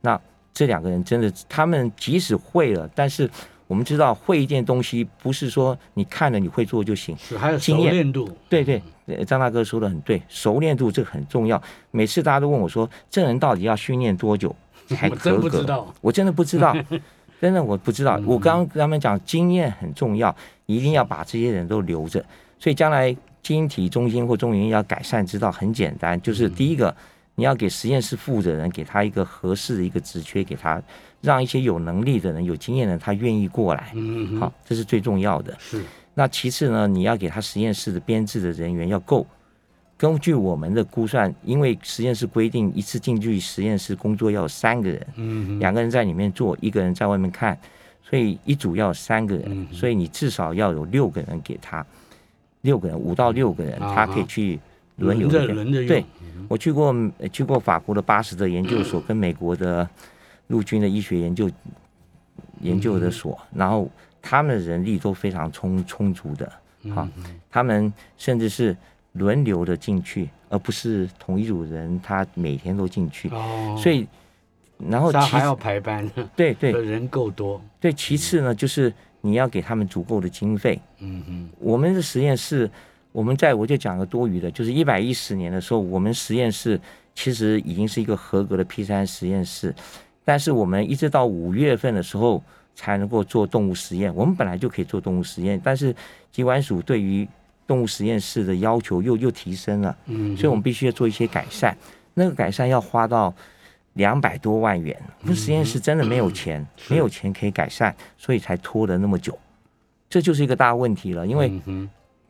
[0.00, 0.18] 那
[0.54, 3.30] 这两个人真的，他们即使会了，但是
[3.66, 8.26] 我们知道会一件东西不是说你看了你会做就行，是还有熟练度。
[8.48, 8.82] 对对，
[9.26, 11.62] 张大哥说的很对，熟练度这个很重要。
[11.90, 14.56] 每次大家都问我说，这人到底要训练多久
[14.88, 15.32] 才合格？
[16.00, 16.74] 我真的不知道，
[17.38, 18.18] 真的我不知道。
[18.24, 20.34] 我刚刚跟他们讲，经验很重要，
[20.64, 22.24] 一定要把这些人都留着，
[22.58, 23.14] 所以将来。
[23.48, 26.94] 基因体中心或中研要改善之道很简单，就是第一个，
[27.34, 30.82] 你要给实验室负责人给他一个合适的一个职缺，给他
[31.22, 33.90] 让一些有能力的人、有经验的人他愿意过来。
[33.94, 35.56] 嗯，好，这是最重要的。
[35.58, 35.82] 是。
[36.12, 39.26] 那其次呢，你要给他实验室的编制的人员要够。
[39.96, 47.58] 根据我们的估算，因为实验室规定一次进去实验室工作要有三个人，嗯，两个人在里面做，一个人在外面看，
[48.02, 51.84] 所以一组要三个人，所以你至少要有六个人给他。
[52.62, 54.58] 六个人，五到六个人，他可以去
[54.96, 55.46] 轮流的。
[55.86, 56.04] 对，
[56.48, 56.94] 我去过
[57.32, 59.88] 去过法国的巴斯德研究所，跟美国的
[60.48, 61.48] 陆军的医学研究
[62.60, 63.88] 研究的所，然后
[64.20, 66.52] 他们的人力都非常充充足的，
[66.92, 67.08] 哈，
[67.48, 68.76] 他们甚至是
[69.12, 73.28] 轮流的进去，而不是同一组人他每天都进去。
[73.28, 74.04] 哦，所以
[74.88, 77.62] 然后他还要排班，对对， 人够多。
[77.78, 78.92] 对，其次呢就是。
[79.20, 80.80] 你要给他们足够的经费。
[81.00, 82.70] 嗯嗯，我们的实验室，
[83.12, 86.80] 我们在我就讲个多余的，就是一百一十年的时候，我们实验室
[87.14, 89.74] 其实已经是一个合格的 P 三实验室，
[90.24, 92.42] 但是我们一直到五月份的时候
[92.74, 94.14] 才能够做动物实验。
[94.14, 95.94] 我们本来就可以做动物实验，但是
[96.30, 97.26] 机关署对于
[97.66, 101.76] 动物实验室的要求又又提升了，嗯，所以我们必须要做一些改善。
[102.14, 103.34] 那个改善要花到
[103.94, 109.36] 两百多万元，我们实验室真的没有钱，没有钱可以改善，所以才拖了那么久。
[110.08, 111.60] 这就是一个大问题了，因为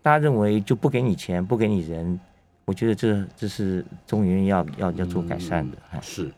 [0.03, 2.19] 大家认为就不给你钱，不给你人，
[2.65, 5.77] 我觉得这这是中研院要要要做改善的。
[5.91, 6.01] 哎。
[6.03, 6.31] 是。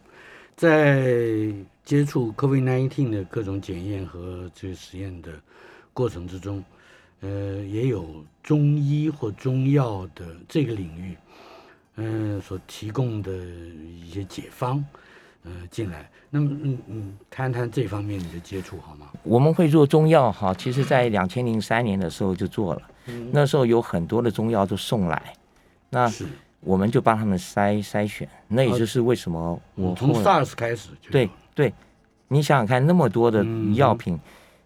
[0.57, 5.33] 在接触 COVID-19 的各种检验和这个实验的
[5.95, 6.63] 过程之中，
[7.21, 11.17] 呃，也有中医或中药的这个领域，
[11.97, 14.85] 嗯，所提供的一些解方，
[15.45, 16.09] 呃，进来。
[16.29, 19.09] 那么，嗯嗯，谈谈这方面你的接触好吗？
[19.23, 22.83] 我们会做中药哈，其实在两千零三年的时候就做了，
[23.33, 25.35] 那时候有很多的中药都送来，
[25.89, 26.27] 那是。
[26.63, 31.73] 我们就帮他们筛筛选，那也就是为什么我从 SARS 开始就对对，
[32.29, 33.75] 你想想看，那么多的嗯。
[33.75, 34.21] 药品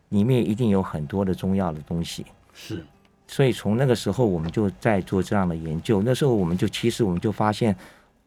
[0.08, 2.84] 里面一定有很多的中药的东西，是。
[3.28, 6.02] 所以从那个时候我们就在做这样的研究。
[6.02, 7.74] 那时候我们就其实我们就发现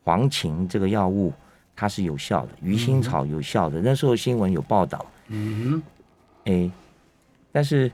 [0.05, 1.33] 黄芩这个药物
[1.77, 3.79] 它是有效的，鱼腥草有效的。
[3.81, 5.81] 那时候新闻有报道，嗯
[6.45, 6.69] 哎，
[7.51, 7.91] 但是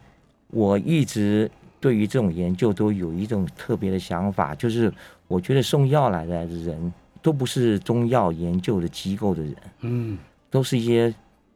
[0.48, 4.92] 我一直对于这种研究都有一种特别的想法，就是
[5.28, 9.56] 我觉得送药来的人都不是中药研究的机构的人。
[9.82, 10.18] 嗯
[10.50, 11.14] 都是一些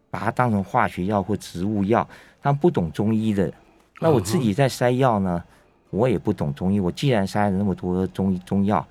[0.10, 2.06] 把它当成化学药或植物药，
[2.42, 3.54] 他们不懂中医的。
[4.02, 5.44] 那我自己在筛药呢，
[5.92, 6.80] 我也不懂中医。
[6.80, 8.86] 我既然筛了那么多中医中药，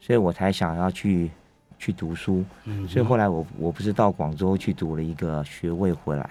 [0.00, 1.30] 所以我才想要去
[1.82, 2.44] 去读书。
[2.66, 6.30] 嗯所以后来我我不是到广州去读了一个学位回来，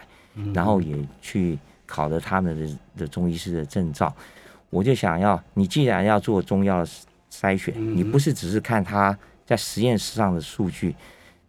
[0.54, 4.16] 然后也去考了他们的的中医师的证照。
[4.70, 6.86] 我就想要，你既然要做中药
[7.30, 10.96] 筛选，你不是只是看他在实验室上的数据，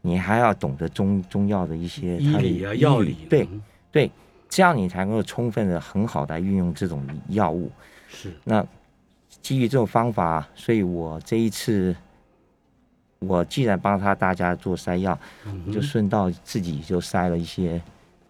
[0.01, 3.62] 你还要懂得中中药的一些它的医理啊药理对嗯
[3.93, 4.11] 对，
[4.49, 7.71] 这样你才能够充分的、很好的运用这种药物。
[8.09, 8.67] 是那
[9.41, 11.95] 基于这种方法，所以我这一次，
[13.26, 15.18] 我既然帮他大家做筛药，
[15.72, 17.80] 就顺道自己就筛了一些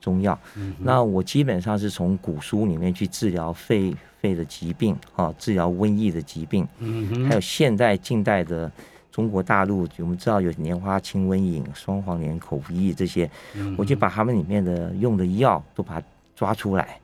[0.01, 0.39] 中药。
[0.79, 8.71] 那我基本上是从古书里面去治疗肺肺的疾病啊，治疗瘟疫的疾病，嗯还有现代近代的
[9.11, 13.31] 中国大陆，我们知道有莲花清瘟饮、双黄连口服液这些，
[13.77, 16.99] 我就把他们里面的用的药都把它抓出来，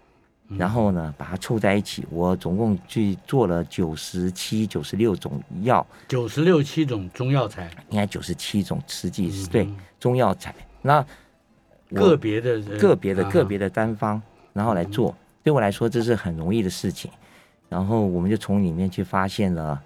[0.56, 9.68] 然后呢把它凑在一起，我总共去做了九十七、九十六种药，九十六七种中药材，应该九十七种实际是对
[10.00, 10.54] 中药材。
[10.80, 11.04] 那
[11.90, 14.20] 个别的人个别的啊个别的单方，
[14.52, 17.10] 然后来做，对我来说这是很容易的事情。
[17.68, 19.78] 然后我们就从里面去发现了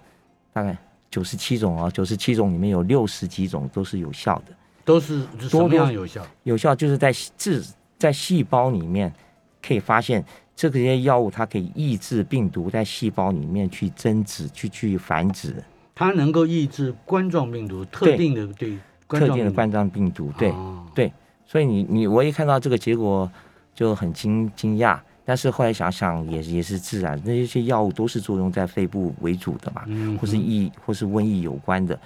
[0.53, 0.77] 大概
[1.11, 4.55] 九十七种哦，九十七种里面有六十几种都是有效的。
[4.85, 6.25] 都是什么样有效？
[6.45, 7.65] 有效就是在自
[7.99, 9.13] 在细胞里面
[9.61, 10.25] 可以发现
[10.71, 15.55] 这些药物它可以抑制病毒在细胞里面去增殖、去去繁殖，
[15.95, 20.33] 它能够抑制冠状病毒特定的对冠特状病毒定的冠状病毒。
[20.39, 21.13] 对哦对，
[21.47, 23.31] 所以你你我一看到这个结果
[23.75, 24.99] 就很惊惊讶。
[25.25, 31.97] 但是后来想想也也是自然，那些药物都是作用在肺部为主的嘛，嗯或是疫或是瘟疫有关的。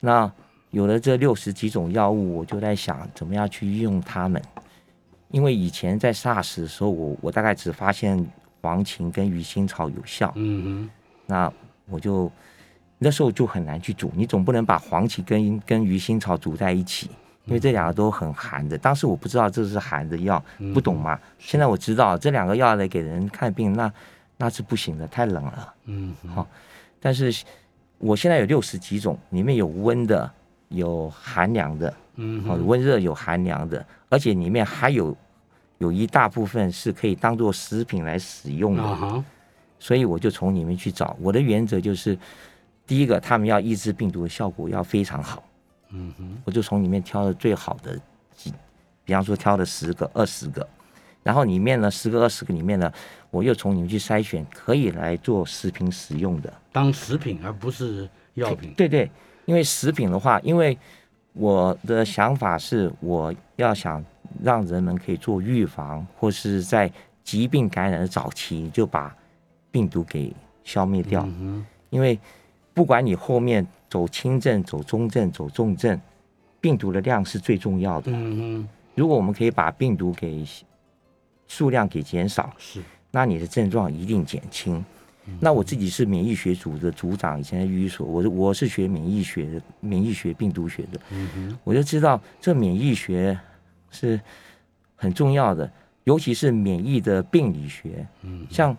[0.00, 0.28] 那
[0.72, 4.42] 有了这六十几种药物，我就在想怎么样去运用它们。
[5.36, 8.26] 因为以前在 SARS 的时候，我我大概只发现
[8.62, 10.88] 黄芩跟鱼腥草有效，嗯
[11.26, 11.52] 那
[11.90, 12.32] 我就
[12.96, 17.10] 那时候就很难去煮，你总不能把黄芪跟跟鱼腥草煮在一起，
[17.44, 18.78] 因为这两个都很寒的。
[18.78, 21.20] 当时我不知道这是寒的药，不懂嘛。
[21.38, 23.92] 现在我知道这两个药来给人看病，那
[24.38, 25.74] 那是不行的，太冷了。
[25.84, 26.48] 嗯好、
[26.98, 27.30] 但是
[27.98, 30.32] 我现在有六十几种，里面有温的，
[30.70, 35.14] 有寒凉的，嗯哦，温热有寒凉的，而且里面还有
[35.78, 39.24] 有一大部分是可以当做食品来使用的。
[39.78, 41.14] 所以我就从里面去找。
[41.20, 42.18] 我的原则就是，
[42.86, 45.44] 第一个，他们要抑制病毒的效果要非常好，
[45.90, 47.94] 嗯哼，我就从里面挑了最好的
[48.34, 48.50] 几，
[49.04, 50.66] 比方说挑了十个、二十个，
[51.22, 52.90] 然后里面呢，十个、二十个里面呢，
[53.30, 56.50] 我又从里面去筛选可以来做食品使用的。
[56.72, 58.72] 当食品而不是药品。
[58.74, 59.10] 对对，
[59.44, 60.76] 因为食品的话，因为
[61.34, 64.02] 我的想法是，我要想
[64.42, 66.90] 让人们可以做预防，或是在
[67.24, 69.14] 疾病感染的早期就把
[69.70, 70.32] 病毒给
[70.64, 71.24] 消灭掉。
[71.26, 72.18] 嗯因为
[72.74, 75.98] 不管你后面走轻症、走中症、走重症，
[76.60, 78.10] 病毒的量是最重要的。
[78.10, 80.44] 嗯嗯，如果我们可以把病毒给
[81.46, 84.84] 数量给减少，是那你的症状一定减轻。
[85.40, 91.00] 那我自己是免疫学组的组长，以前在医所，我是我是学免疫学的，免疫学、病毒学的，
[91.64, 93.38] 我就知道这免疫学
[93.96, 94.20] 是
[94.94, 95.70] 很重要的。
[96.04, 98.76] 尤其是免疫的病理学，嗯，像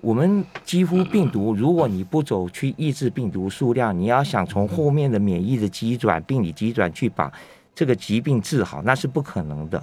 [0.00, 7.30] 我们几乎病毒，如果你不走去抑制病毒数量，你要想从后面的免疫的机转、病理机转去把
[7.74, 9.82] 这个疾病治好，那是不可能的。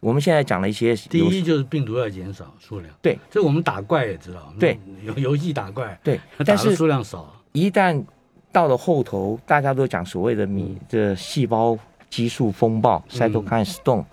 [0.00, 8.02] 我们现在讲了一些，第一就是病毒要减少数量，对，这我们打怪也知道，对，游游戏打怪，对，但是数量少，一旦
[8.50, 11.78] 到了后头，大家都讲所谓的米这细胞
[12.14, 14.04] 激素风暴 （cytokine storm），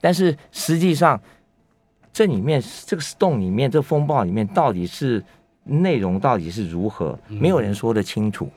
[0.00, 1.20] 但是实际上
[2.12, 5.22] 这里面这个 storm 里面这风暴里面到底是
[5.62, 8.50] 内容到底是如何，没有人说得清楚。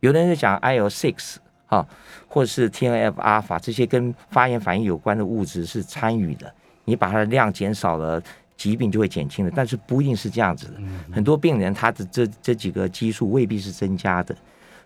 [0.00, 1.36] 有的人在讲 IL six。
[1.72, 1.88] 啊，
[2.28, 6.52] 或者是 TNF 阿尔法这些跟发炎反应有关的物质是参与的，
[6.84, 8.22] 你把它的量减少了，
[8.58, 9.50] 疾病就会减轻了。
[9.56, 10.74] 但是不一定是这样子的，
[11.10, 14.36] 很多病人他的这这几个激素未必是增加的，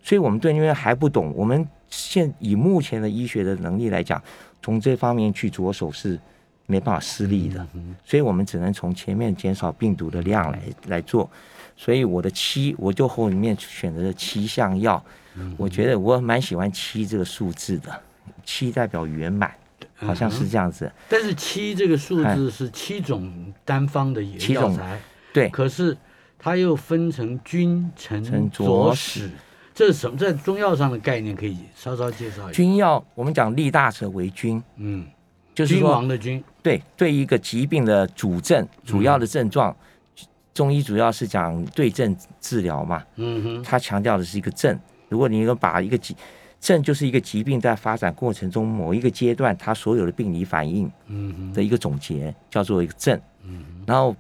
[0.07, 4.23] 所以我们对因为还不懂，我们现以目前的医学的能力来讲，
[4.63, 6.17] 从这方面去着手是
[6.67, 7.67] 没办法施力的，
[8.05, 11.29] 所以我们只能从前面减少病毒的量来来做。
[11.77, 15.05] 所以我的七，我就后面选择了七项药。
[15.57, 17.91] 我觉得我蛮喜欢七这个数字的，
[18.45, 19.53] 七代表圆满，
[19.97, 20.89] 好像是这样子。
[21.09, 25.01] 但是七这个数字是七种单方的药材，
[25.33, 25.49] 对。
[25.49, 25.99] 可是
[26.39, 29.29] 它又分成君臣佐使，
[29.77, 30.17] 这是什么？
[30.17, 32.53] 在中药上的概念可以稍稍介绍一下。
[32.53, 35.07] 君药，我们讲立大者为君，嗯，
[35.55, 36.43] 就是君王的君。
[36.63, 39.77] 对，对一个疾病的主症、主要的症状，
[40.55, 44.81] 中医主要是讲对症治疗嘛，嗯哼，他强调的是一个症。
[45.11, 46.17] 如果你能把一个疾
[46.59, 53.21] 症，就是一个疾病在发展过程中某一个阶段，它所有的病理反应嗯的一个总结，叫做一个症。
[53.45, 54.17] 嗯然后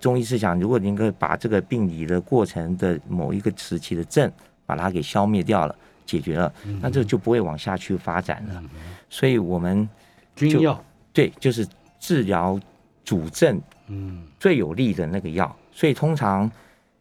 [0.00, 4.30] 中医是讲，如果您可以把这个病理的过程的某一个时期的症，
[4.66, 5.74] 把它给消灭掉了，
[6.04, 6.52] 解决了，
[6.82, 8.62] 那这就不会往下去发展了。
[9.08, 9.88] 所以我们
[10.34, 10.78] 军药
[11.14, 11.66] 对，就是
[11.98, 12.60] 治疗
[13.04, 15.56] 主症，嗯，最有利的那个药。
[15.72, 16.50] 所以通常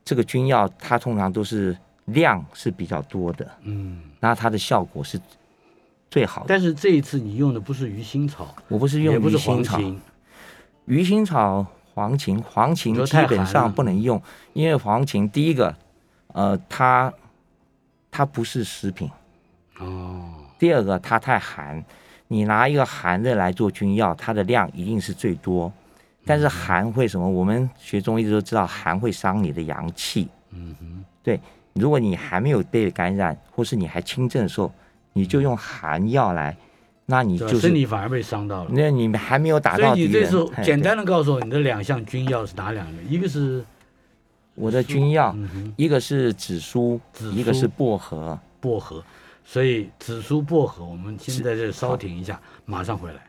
[0.06, 1.76] 这个军药，它通常都是。
[2.10, 5.20] 量是比较多的，嗯，那它的效果是
[6.08, 6.46] 最好的。
[6.48, 9.82] 但是这一次你用的不是鱼腥草，我不是用鱼腥草，
[10.86, 14.22] 鱼腥草、黄芩、黄芩基本上不能用，
[14.54, 15.76] 因为黄芩第一个，
[16.28, 17.12] 呃，它
[18.16, 19.12] 它不是食品，
[19.78, 20.24] 哦，
[20.58, 21.84] 第二个它太寒，
[22.30, 25.70] 你拿一个寒的来做君药，它的量一定是最多，
[26.24, 27.30] 但是寒会什么？
[27.30, 31.38] 我们学中医都知道，寒会伤你的阳气，嗯哼，对。
[31.74, 34.74] 如果你还没有被感染，或是你还轻症的时候，
[35.12, 36.56] 你就用寒药来，
[37.08, 38.70] 那你就是身体反而被伤到了。
[38.72, 43.04] 那你还没有打到所以你这时候简单的告诉我，你的两项军药是哪两个？
[43.04, 43.62] 一个是
[44.56, 45.36] 我的军药，
[45.76, 47.00] 一个是紫苏，
[47.34, 48.40] 一个是薄荷。
[48.62, 49.04] 薄荷，
[49.44, 53.28] 所以紫苏薄荷，我们先在这稍停一下，马上回来。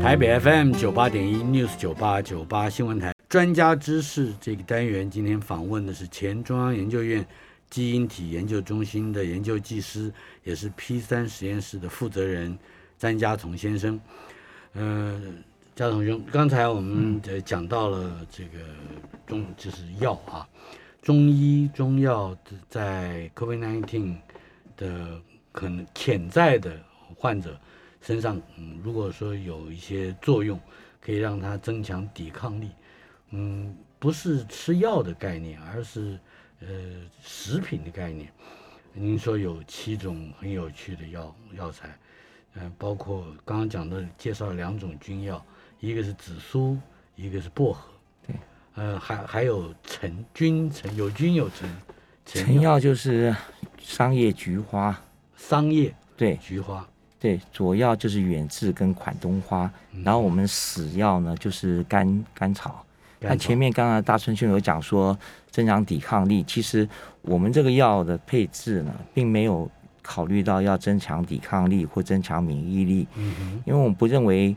[0.00, 3.12] 台北 FM 九八点一 News 九八九八新闻台。
[3.28, 7.26] 专家知识这个单元，今天访问的是前中央研究院
[7.68, 10.10] 基因体研究中心的研究技师，
[10.44, 12.58] 也是 P 三实验室的负责人
[12.96, 14.00] 詹家从先生。
[14.72, 15.20] 呃，
[15.74, 18.60] 家从兄，刚才我们呃讲到了这个
[19.26, 20.48] 中就是药啊，
[21.02, 22.36] 中医中药
[22.68, 24.16] 在 COVID-19
[24.76, 26.80] 的可能潜在的
[27.16, 27.58] 患者
[28.00, 30.60] 身上，嗯，如果说有一些作用，
[31.00, 32.70] 可以让他增强抵抗力。
[33.30, 36.16] 嗯，不是吃药的概念，而是
[36.60, 36.68] 呃
[37.20, 38.30] 食品的概念。
[38.92, 41.98] 您说有七种很有趣的药药材，
[42.54, 45.44] 嗯，包括刚刚讲的介绍了两种军药，
[45.84, 46.78] 一个是紫苏，
[47.14, 47.80] 一个是薄荷。
[48.26, 48.34] 对，
[48.74, 51.68] 呃，还还有陈君陈有君有陈，
[52.24, 53.36] 陈药就是
[53.82, 54.98] 桑叶菊花，
[55.36, 56.86] 桑叶对菊花
[57.20, 59.70] 对，左药就是远志跟款冬花，
[60.02, 62.82] 然后我们死药呢就是甘甘草。
[63.20, 65.18] 那前面刚刚大春兄有讲说
[65.50, 66.88] 增强抵抗力，其实
[67.22, 69.70] 我们这个药的配置呢，并没有
[70.02, 73.06] 考虑到要增强抵抗力或增强免疫力，
[73.64, 74.54] 因为我们不认为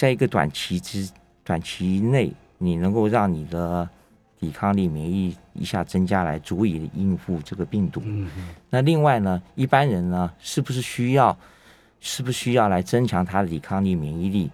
[0.00, 1.06] 在一个短期之
[1.44, 3.86] 短期内，你能够让你的
[4.38, 8.02] 抵抗力、免疫一下增加来，足以应付这个病毒。
[8.70, 11.36] 那另外呢，一般人呢，是不是需要，
[12.00, 14.50] 是不是需要来增强他的抵抗力、免疫力？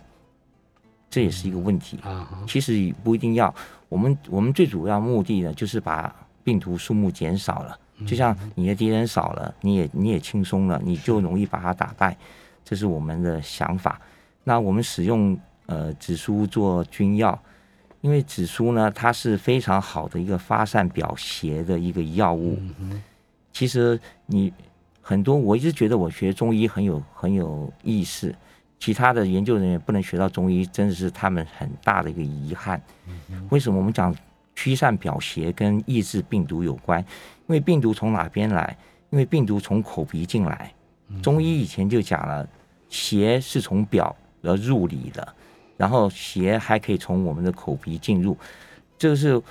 [1.09, 3.55] 这也是一个问题啊，其实不一定要。
[3.89, 7.79] 我们我们最主要目的呢，就是把病毒数目减少了。
[8.05, 12.17] 就像你的敌人少了，你也你也轻松了，你就容易把它打败。
[12.65, 14.01] 这是我们的想法。
[14.49, 15.37] 那我们使用
[15.67, 17.37] 呃紫苏做君药，
[18.01, 22.57] 因为紫苏呢，它是非常好的一个发散表邪的一个药物。
[23.53, 24.53] 其实你
[25.03, 28.33] 很多我一直觉得我学中医很有很有意思，
[28.79, 32.81] 其他的研究人员不能学到中医，真的是他们很大的一个遗憾。
[33.51, 34.15] 为什么我们讲
[34.55, 37.01] 驱散表邪跟抑制病毒有关？
[37.01, 38.79] 因为病毒从哪边来？
[39.11, 40.73] 因为病毒从口鼻进来。
[41.21, 42.49] 中医以前就讲了，
[42.89, 44.15] 邪是从表
[44.47, 45.35] 而入里了，
[45.77, 48.37] 然后邪还可以从我们的口鼻进入，
[48.97, 49.43] 这个是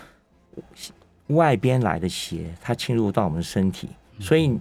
[1.28, 3.89] 外边来的邪，它侵入到我们身体，
[4.20, 4.58] 所以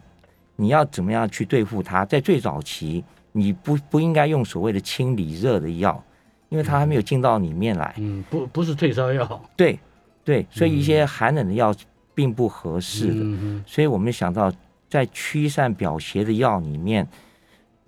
[0.57, 2.05] 你要怎么样去对付它？
[2.05, 6.03] 在最早期，你不不应该用所谓的清理热的药，
[6.49, 7.95] 因为它还没有进到里面来。
[7.99, 9.43] 嗯，不不是退烧药。
[9.57, 9.79] 对
[10.25, 11.75] 对，所以一些寒冷的药
[12.15, 13.21] 并不合适的。
[13.21, 14.51] 嗯所以我们想到，
[14.89, 17.07] 在驱散表邪的药里面，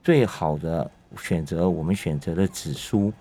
[0.03, 0.91] 最好的
[1.21, 3.13] 选择我们选择的紫苏。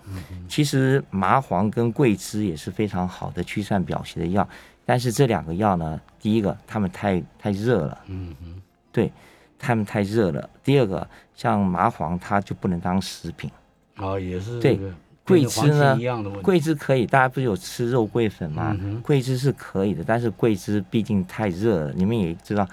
[0.48, 4.48] 其实麻黄跟桂枝也是非常好的驱散表邪的药，
[4.84, 8.60] 但是这两个药呢，第一个它们太太热了，嗯嗯
[8.92, 9.12] 对，
[9.58, 10.48] 它们太热了。
[10.62, 13.50] 第二个，像麻黄它就不能当食品，
[13.96, 14.78] 啊，也是对
[15.24, 15.98] 桂枝呢。
[16.42, 18.76] 桂枝可以，大家不是有吃肉桂粉吗？
[18.80, 22.66] 嗯桂枝是可以的，但是桂枝毕竟太热了，你们也知道，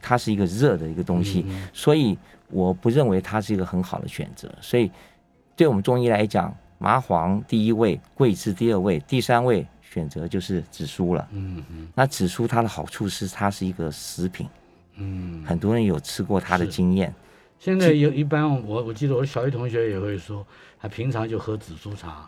[0.00, 2.16] 它是一个热的一个东西，嗯所以
[2.50, 4.52] 我不认为它是一个很好的选择。
[4.60, 4.90] 所以，
[5.56, 11.28] 对我们中医来讲，麻黄第一位，桂枝第二位，第三位选择就是紫苏了。
[11.32, 14.48] 嗯嗯那紫苏它的好处是它是一个食品，
[14.96, 17.12] 嗯，很多人有吃过它的经验。
[17.58, 20.46] 现在有一般我我记得我小学同学也会说，
[20.80, 22.26] 他平常就喝紫苏茶。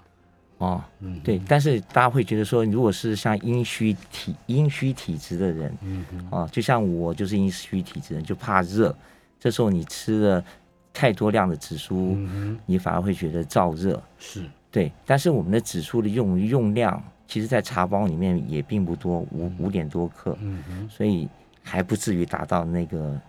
[0.59, 8.95] 哦，嗯，对，但是大家会觉得说，如果是像阴虚体阴虚体质的人，嗯嗯哦，就像我就是阴虚体质人，就怕热，
[9.43, 10.45] 这时候你吃了
[10.93, 14.01] 太多量的紫苏，嗯，你反而会觉得燥热。
[14.17, 21.29] 是对，但是我们的紫苏的用用量，其实在茶包里面也并不多，五五点多克，嗯所以
[21.61, 23.21] 还不至于达到那个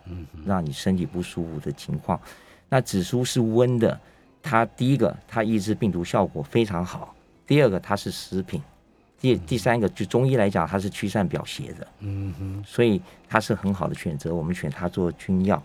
[0.46, 2.20] 让你身体不舒服的情况。
[2.70, 4.00] 那紫苏是温的，
[4.40, 7.16] 它第一个它抑制病毒效果非常好，
[7.48, 8.62] 第二个它是食品，
[9.20, 12.64] 第第三个就中医来讲它是驱散表邪的，嗯哼。
[12.64, 14.36] 所以它是很好的选择。
[14.36, 15.62] 我们选它做军药，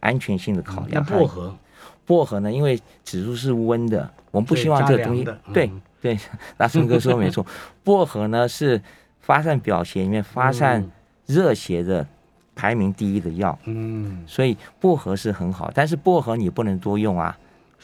[0.00, 1.04] 安全性的考那量。
[1.04, 1.56] 薄荷。
[2.04, 5.82] 薄荷呢，因为紫苏是温的，我们不希望这个东西对嗯。
[6.00, 6.18] 对，
[6.56, 7.44] 大春哥说的没错，
[7.82, 8.80] 薄荷呢是
[9.20, 10.90] 发散表邪里面发散嗯。
[11.26, 12.06] 热邪的
[12.54, 17.36] 排名第一的药，嗯，所以薄荷是很好，但是薄荷你不能多用啊，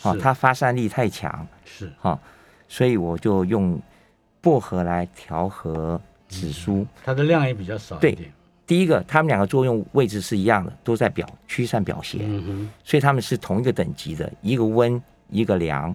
[0.03, 1.91] 啊，是它发散力太强，是。
[2.01, 2.17] 哈、
[2.69, 3.81] 所以我就用
[4.41, 6.87] 薄荷来调和紫苏。
[7.05, 8.33] 它的量也比较少一对点。
[8.73, 12.21] 第一个，它们两个作用位置是一样的，都在表驱散表邪。
[12.23, 14.99] 嗯，所以他们是同一个等级的，一个温，
[15.29, 15.95] 一个凉。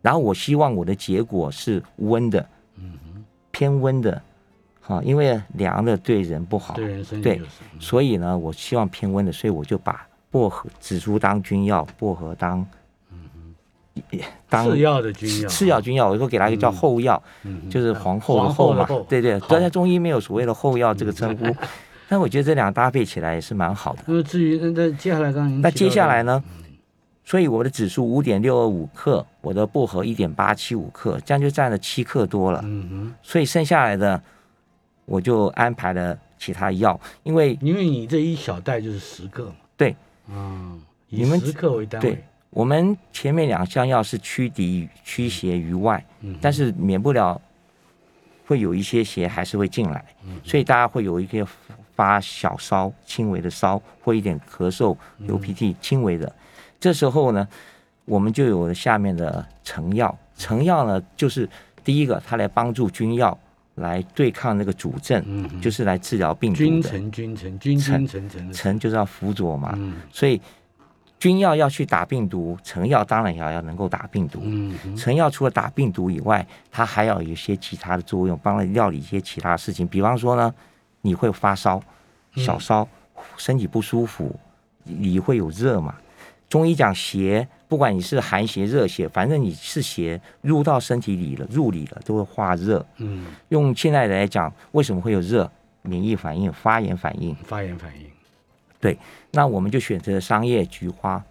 [0.00, 2.48] 然后我希望我的结果是温的，
[3.50, 4.22] 偏温的，
[4.80, 6.72] 哈，因为凉的对人不好。
[6.76, 7.42] 对。
[7.78, 12.66] 所以呢，我希望偏温的，所以我就把薄荷、紫苏当君药，薄荷当，
[14.48, 18.86] 当次要的君药，次要君药，我说给他一个叫后药，嗯，就是皇后的皇后嘛。
[19.10, 19.46] 对对，好。
[19.50, 21.44] 但在中医没有所谓的后药这个称呼，
[22.14, 24.04] 但我觉得这两个搭配起来也是蛮好的。
[24.06, 26.40] 那至于那那接下来刚刚那接下来呢？
[27.24, 32.60] 所以我的指数五点六二五克，我的薄荷一点八七五克，这样就占了七克多了。
[32.62, 34.22] 嗯哼，所以剩下来的
[35.06, 39.56] 我就安排了其他药，因为因为你这一小袋就是十克嘛。
[39.76, 39.96] 对，
[40.28, 42.24] 嗯，以十克为单对位。
[42.50, 47.42] 我们前面两项药是驱敌驱邪于外，嗯，但是免不了
[48.46, 51.44] 会有一些邪还是会进来，嗯所以大家会有一个
[51.94, 56.32] 发小烧、轻微的烧或一点咳嗽、嗯流鼻涕轻微的，
[56.80, 57.46] 这时候呢，
[58.04, 60.16] 我们就有了下面的成药。
[60.36, 61.48] 成药呢，就是
[61.84, 63.38] 第一个，它来帮助君药
[63.76, 66.64] 来对抗那个主症，嗯，就是来治疗病毒的。
[66.64, 70.40] 君臣君臣君君臣臣臣的臣就是要辅佐嘛，嗯所以
[71.20, 74.40] 君药要去打病毒，成药当然也要能够打病毒。
[74.42, 79.86] 嗯哼成药除了打病毒以外，它还要有一些其他的作用，帮你料理一些其他事情。
[79.86, 80.52] 比方说呢，
[81.04, 81.78] 你会发烧、
[82.34, 82.88] 小烧，
[83.36, 84.34] 身体不舒服，
[84.84, 85.94] 你会有热嘛？
[86.48, 92.84] 中医讲邪，不管你是寒邪、热邪，反正你是邪入到身体里了、入里了，都会化热。
[92.96, 95.50] 嗯，用现在来讲，为什么会有热？
[95.82, 97.34] 免疫反应、发炎反应。
[97.44, 98.06] 发炎反应。
[98.80, 98.96] 对
[99.32, 101.22] 那我们就选择桑叶、菊花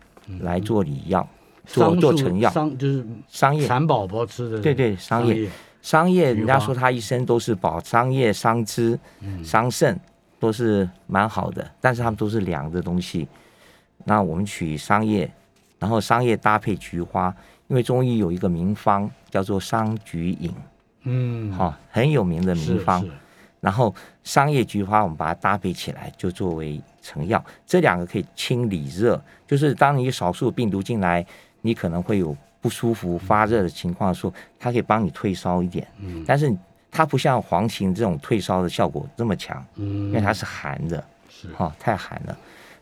[0.42, 1.28] 来做理药，
[1.66, 2.52] 做做成药。
[2.52, 4.62] 桑就是桑叶，蚕宝宝吃的。
[4.62, 5.34] 对对，桑叶。
[5.34, 5.50] 桑叶。
[5.84, 9.96] 桑叶，人家说他一生都是宝，桑叶、桑枝、嗯桑葚
[10.40, 13.28] 都是蛮好的，但是它们都是凉的东西。
[14.06, 15.30] 那我们取桑叶，
[15.78, 17.36] 然后桑叶搭配菊花，
[17.68, 20.54] 因为中医有一个名方叫做桑菊饮，
[21.04, 23.12] 嗯，哈、很有名的名方是。
[23.60, 27.44] 然后商业菊花我们把它搭配起来，就作为成药。
[27.66, 31.26] 这两个可以清理热，就是当你少数病毒进来，
[31.62, 35.86] 你可能会有不舒服、发热的情况的时候，它可以帮你退烧一点。
[36.00, 36.50] 嗯，但是
[36.90, 41.50] 它不像黄芩这种退烧的效果这么强，嗯，因为它是寒的，是。
[41.50, 42.38] 哈、太寒了。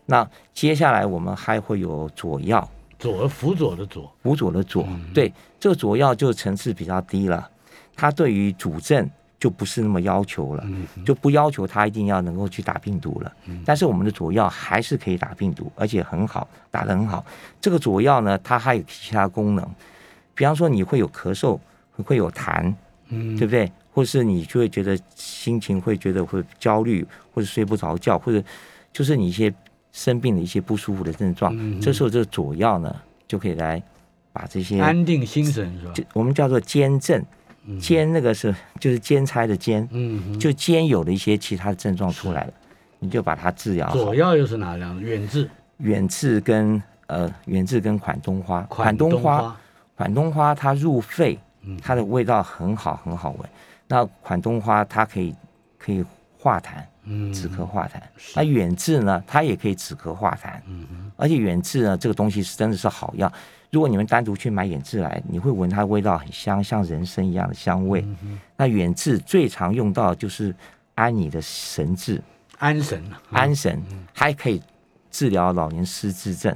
[0.06, 2.70] 那接下来我们还会有佐药，
[3.00, 7.50] 佐辅佐的佐，辅佐的佐，对，这个佐药就层次比较低了，
[7.96, 9.10] 它对于主症
[9.42, 10.64] 就不是那么要求了，
[11.04, 13.34] 就不要求他一定要能够去打病毒了。
[13.66, 17.26] 但是我们的佐药还是可以打病毒，而且很好，打得很好。
[17.60, 19.68] 这个佐药呢，它还有其他功能，
[20.36, 21.60] 比方说你会有咳嗽，
[22.06, 22.72] 会有痰，
[23.10, 23.72] 嗯对不对？
[23.92, 28.42] 或是你就会觉得心情会觉得会焦虑，或者睡不着觉，或者
[28.94, 29.52] 就是你一些
[29.92, 32.96] 生病的一些不舒服的症状，这时候这个佐药呢
[33.28, 33.82] 就可以来
[34.32, 35.94] 把这些安定心神是吧？
[35.96, 37.26] 就我们叫做兼症，
[37.80, 39.88] 兼那个是就是兼差的兼，
[40.40, 42.54] 就兼有的一些其他的症状出来了，
[43.00, 44.16] 你就把它治疗好左。
[44.16, 45.02] 药又是哪两个？
[45.02, 49.56] 远志、远志跟呃远志跟款冬花，款冬冬花，
[49.96, 51.38] 款冬花它入肺，
[51.82, 53.50] 它的味道很好很好闻。
[53.88, 55.36] 那款冬花它可以
[55.78, 56.04] 可以
[56.38, 58.02] 化痰，嗯，止咳化痰。
[58.36, 60.60] 那远志呢，它也可以止咳化痰。
[60.66, 63.32] 嗯而且远志呢，这个东西是真的是好药。
[63.72, 68.02] 如果你们单独去买远志来，你会闻它的味道很香，像人参一样的香味。
[68.02, 70.54] 嗯那远志最常用到就是
[70.94, 72.22] 安你的神志，
[72.60, 73.02] 安神。
[73.10, 73.82] 啊，安神，
[74.14, 74.62] 还可以
[75.10, 76.56] 治疗老年失智症。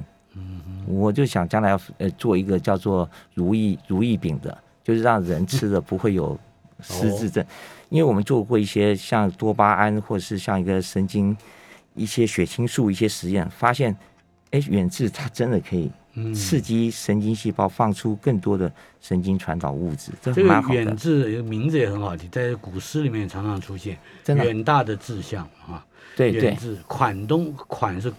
[0.86, 6.38] 我就想将来要呃做一个叫做如意如意饼的，就是让人吃了不会有
[6.82, 7.44] 失智症，
[7.88, 11.34] 因为我们做过一些像多巴胺或者是像一个神经
[11.94, 13.96] 一些血清素一些实验，发现，
[14.50, 15.90] 哎，远志它真的可以
[16.34, 20.74] 刺激神经细胞放出更多的神经传导物质，这这个蛮好的。
[20.74, 20.96] 远。
[20.96, 24.44] 志名字也很好听，在古诗里面常常出现，真的。
[24.44, 25.84] 远大的志向啊。
[26.16, 26.42] 对对。
[26.42, 28.12] 远，志款冬款是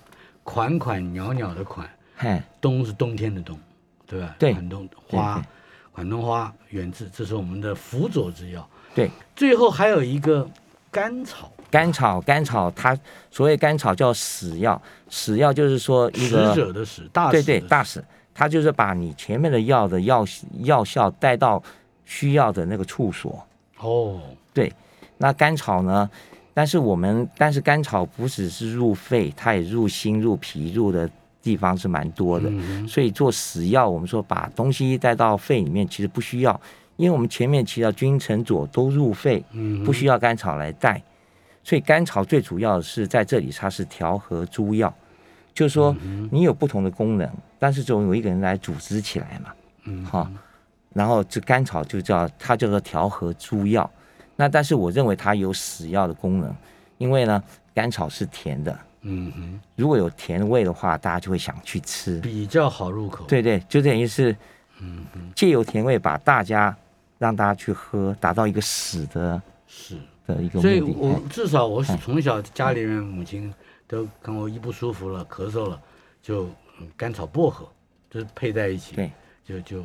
[0.44, 3.58] 款款袅袅的款，嘿，冬是冬天的冬，
[4.06, 4.36] 对吧？
[4.38, 4.54] 对。
[4.54, 5.46] 款冬花，
[5.92, 8.70] 款冬花远志，这是我们的辅佐之药。
[8.94, 10.48] 对，最后还有一个
[10.92, 12.98] 甘草，甘草，甘草，它
[13.30, 18.04] 所谓甘草叫死药，死药就是说一个死者的死，大对对大死，
[18.34, 20.26] 它就是把你前面的药的药
[20.64, 21.62] 药效带到
[22.06, 23.46] 需要的那个处所。
[23.80, 24.20] 哦，
[24.54, 24.72] 对，
[25.18, 26.10] 那甘草呢？
[26.54, 31.08] 但是我们，但是甘草不只是入肺，它也入心、入脾、入的
[31.44, 32.50] 地方是蛮多的。
[32.50, 36.60] 嗯所以做死药，我们说把东西带到肺里面，其实不需要，
[36.96, 41.00] 因为我们前面提到君臣佐都入肺，嗯不需要甘草来带。
[41.68, 44.94] 所以甘草最主要的是在这里，它是调和诸药，
[45.54, 49.52] 就是说嗯你有不同的功能，但是总有一个人来组织起来嘛。
[49.84, 50.32] 嗯，好、
[50.94, 53.90] 然后这甘草就叫它叫做调和诸药。
[54.38, 56.56] 那但是我认为它有死药的功能，
[57.00, 57.44] 因为呢，
[57.76, 62.22] 甘草是甜的，嗯哼，如果有甜味的话，大家就会想去吃。
[62.22, 63.26] 比较好入口。
[63.26, 64.34] 对对，就等于是，
[64.80, 65.06] 嗯
[65.36, 66.74] 借由甜味把大家
[67.18, 69.98] 让大家去喝，达到一个死的是。
[70.36, 70.82] 的一个目所以。
[70.82, 71.22] 我哎。
[71.30, 73.54] 至少我是从小家里面母亲
[73.88, 75.82] 都跟我一不舒服了、咳嗽了，
[76.22, 76.50] 就
[76.80, 77.68] 嗯甘草薄荷，
[78.10, 79.12] 就是配在一起，对，
[79.46, 79.84] 就就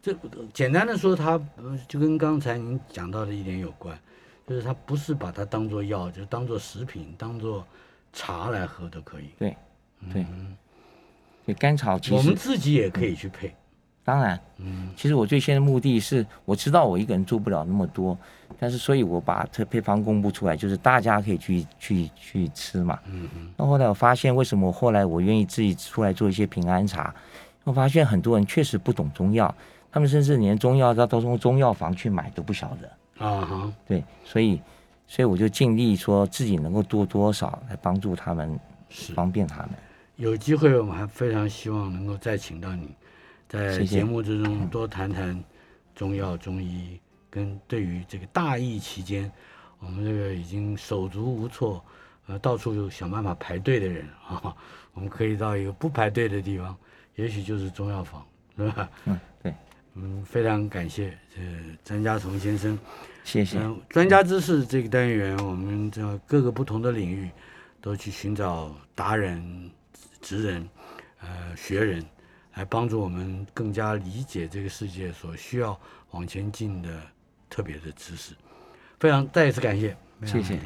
[0.00, 0.16] 这
[0.52, 3.98] 简单的说，它呃就跟刚才您讲到的一点有关，
[4.46, 7.66] 就是它不是把它当做药，就当做食品、当做
[8.12, 9.30] 茶来喝都可以。
[9.38, 9.56] 对
[10.12, 10.26] 对，
[11.44, 13.54] 对甘草其实我们自己也可以去配，
[14.02, 18.16] 当然，嗯其实我最先的目的是，我知道我一个人做不了那么多，
[18.58, 22.98] 但是所以我把这配方公布出来，就是大家可以去去去吃嘛。
[23.06, 27.14] 嗯嗯，那后来我发现，为什么后来我愿意自己出来做一些平安茶？
[27.64, 29.54] 我发现很多人确实不懂中药，
[29.92, 33.24] 他们甚至连中药都都从中药房去买都不晓得。
[33.24, 34.60] 啊哈，对，所以
[35.06, 39.70] 所以我就尽力说自己能够多多少来帮助他们，是方便他们。
[40.16, 42.88] 有机会，我们还非常希望能够再请到你，
[43.50, 45.42] 在节目之中多谈谈
[45.92, 49.28] 中药、中医，跟对于这个大疫期间，
[49.80, 51.84] 我们这个已经手足无措，
[52.28, 54.54] 呃，到处想办法排队的人啊，
[54.94, 56.76] 我们可以到一个不排队的地方，
[57.16, 58.24] 也许就是中药房，
[58.56, 58.88] 是吧？
[59.06, 59.54] 嗯，对，
[59.96, 61.40] 嗯，非常感谢这
[61.82, 62.78] 张家崇先生。
[63.24, 63.58] 谢谢。
[63.58, 67.28] 嗯，专家知识这个单元，我们在各个不同的领域
[67.80, 69.68] 都去寻找达人、
[70.20, 70.68] 职人、
[71.20, 72.04] 呃学人，
[72.60, 75.78] 来帮助我们更加理解这个世界所需要
[76.10, 77.02] 往前进的
[77.48, 78.34] 特别的知识。
[78.98, 79.96] 非常再一次感谢，
[80.26, 80.58] 谢谢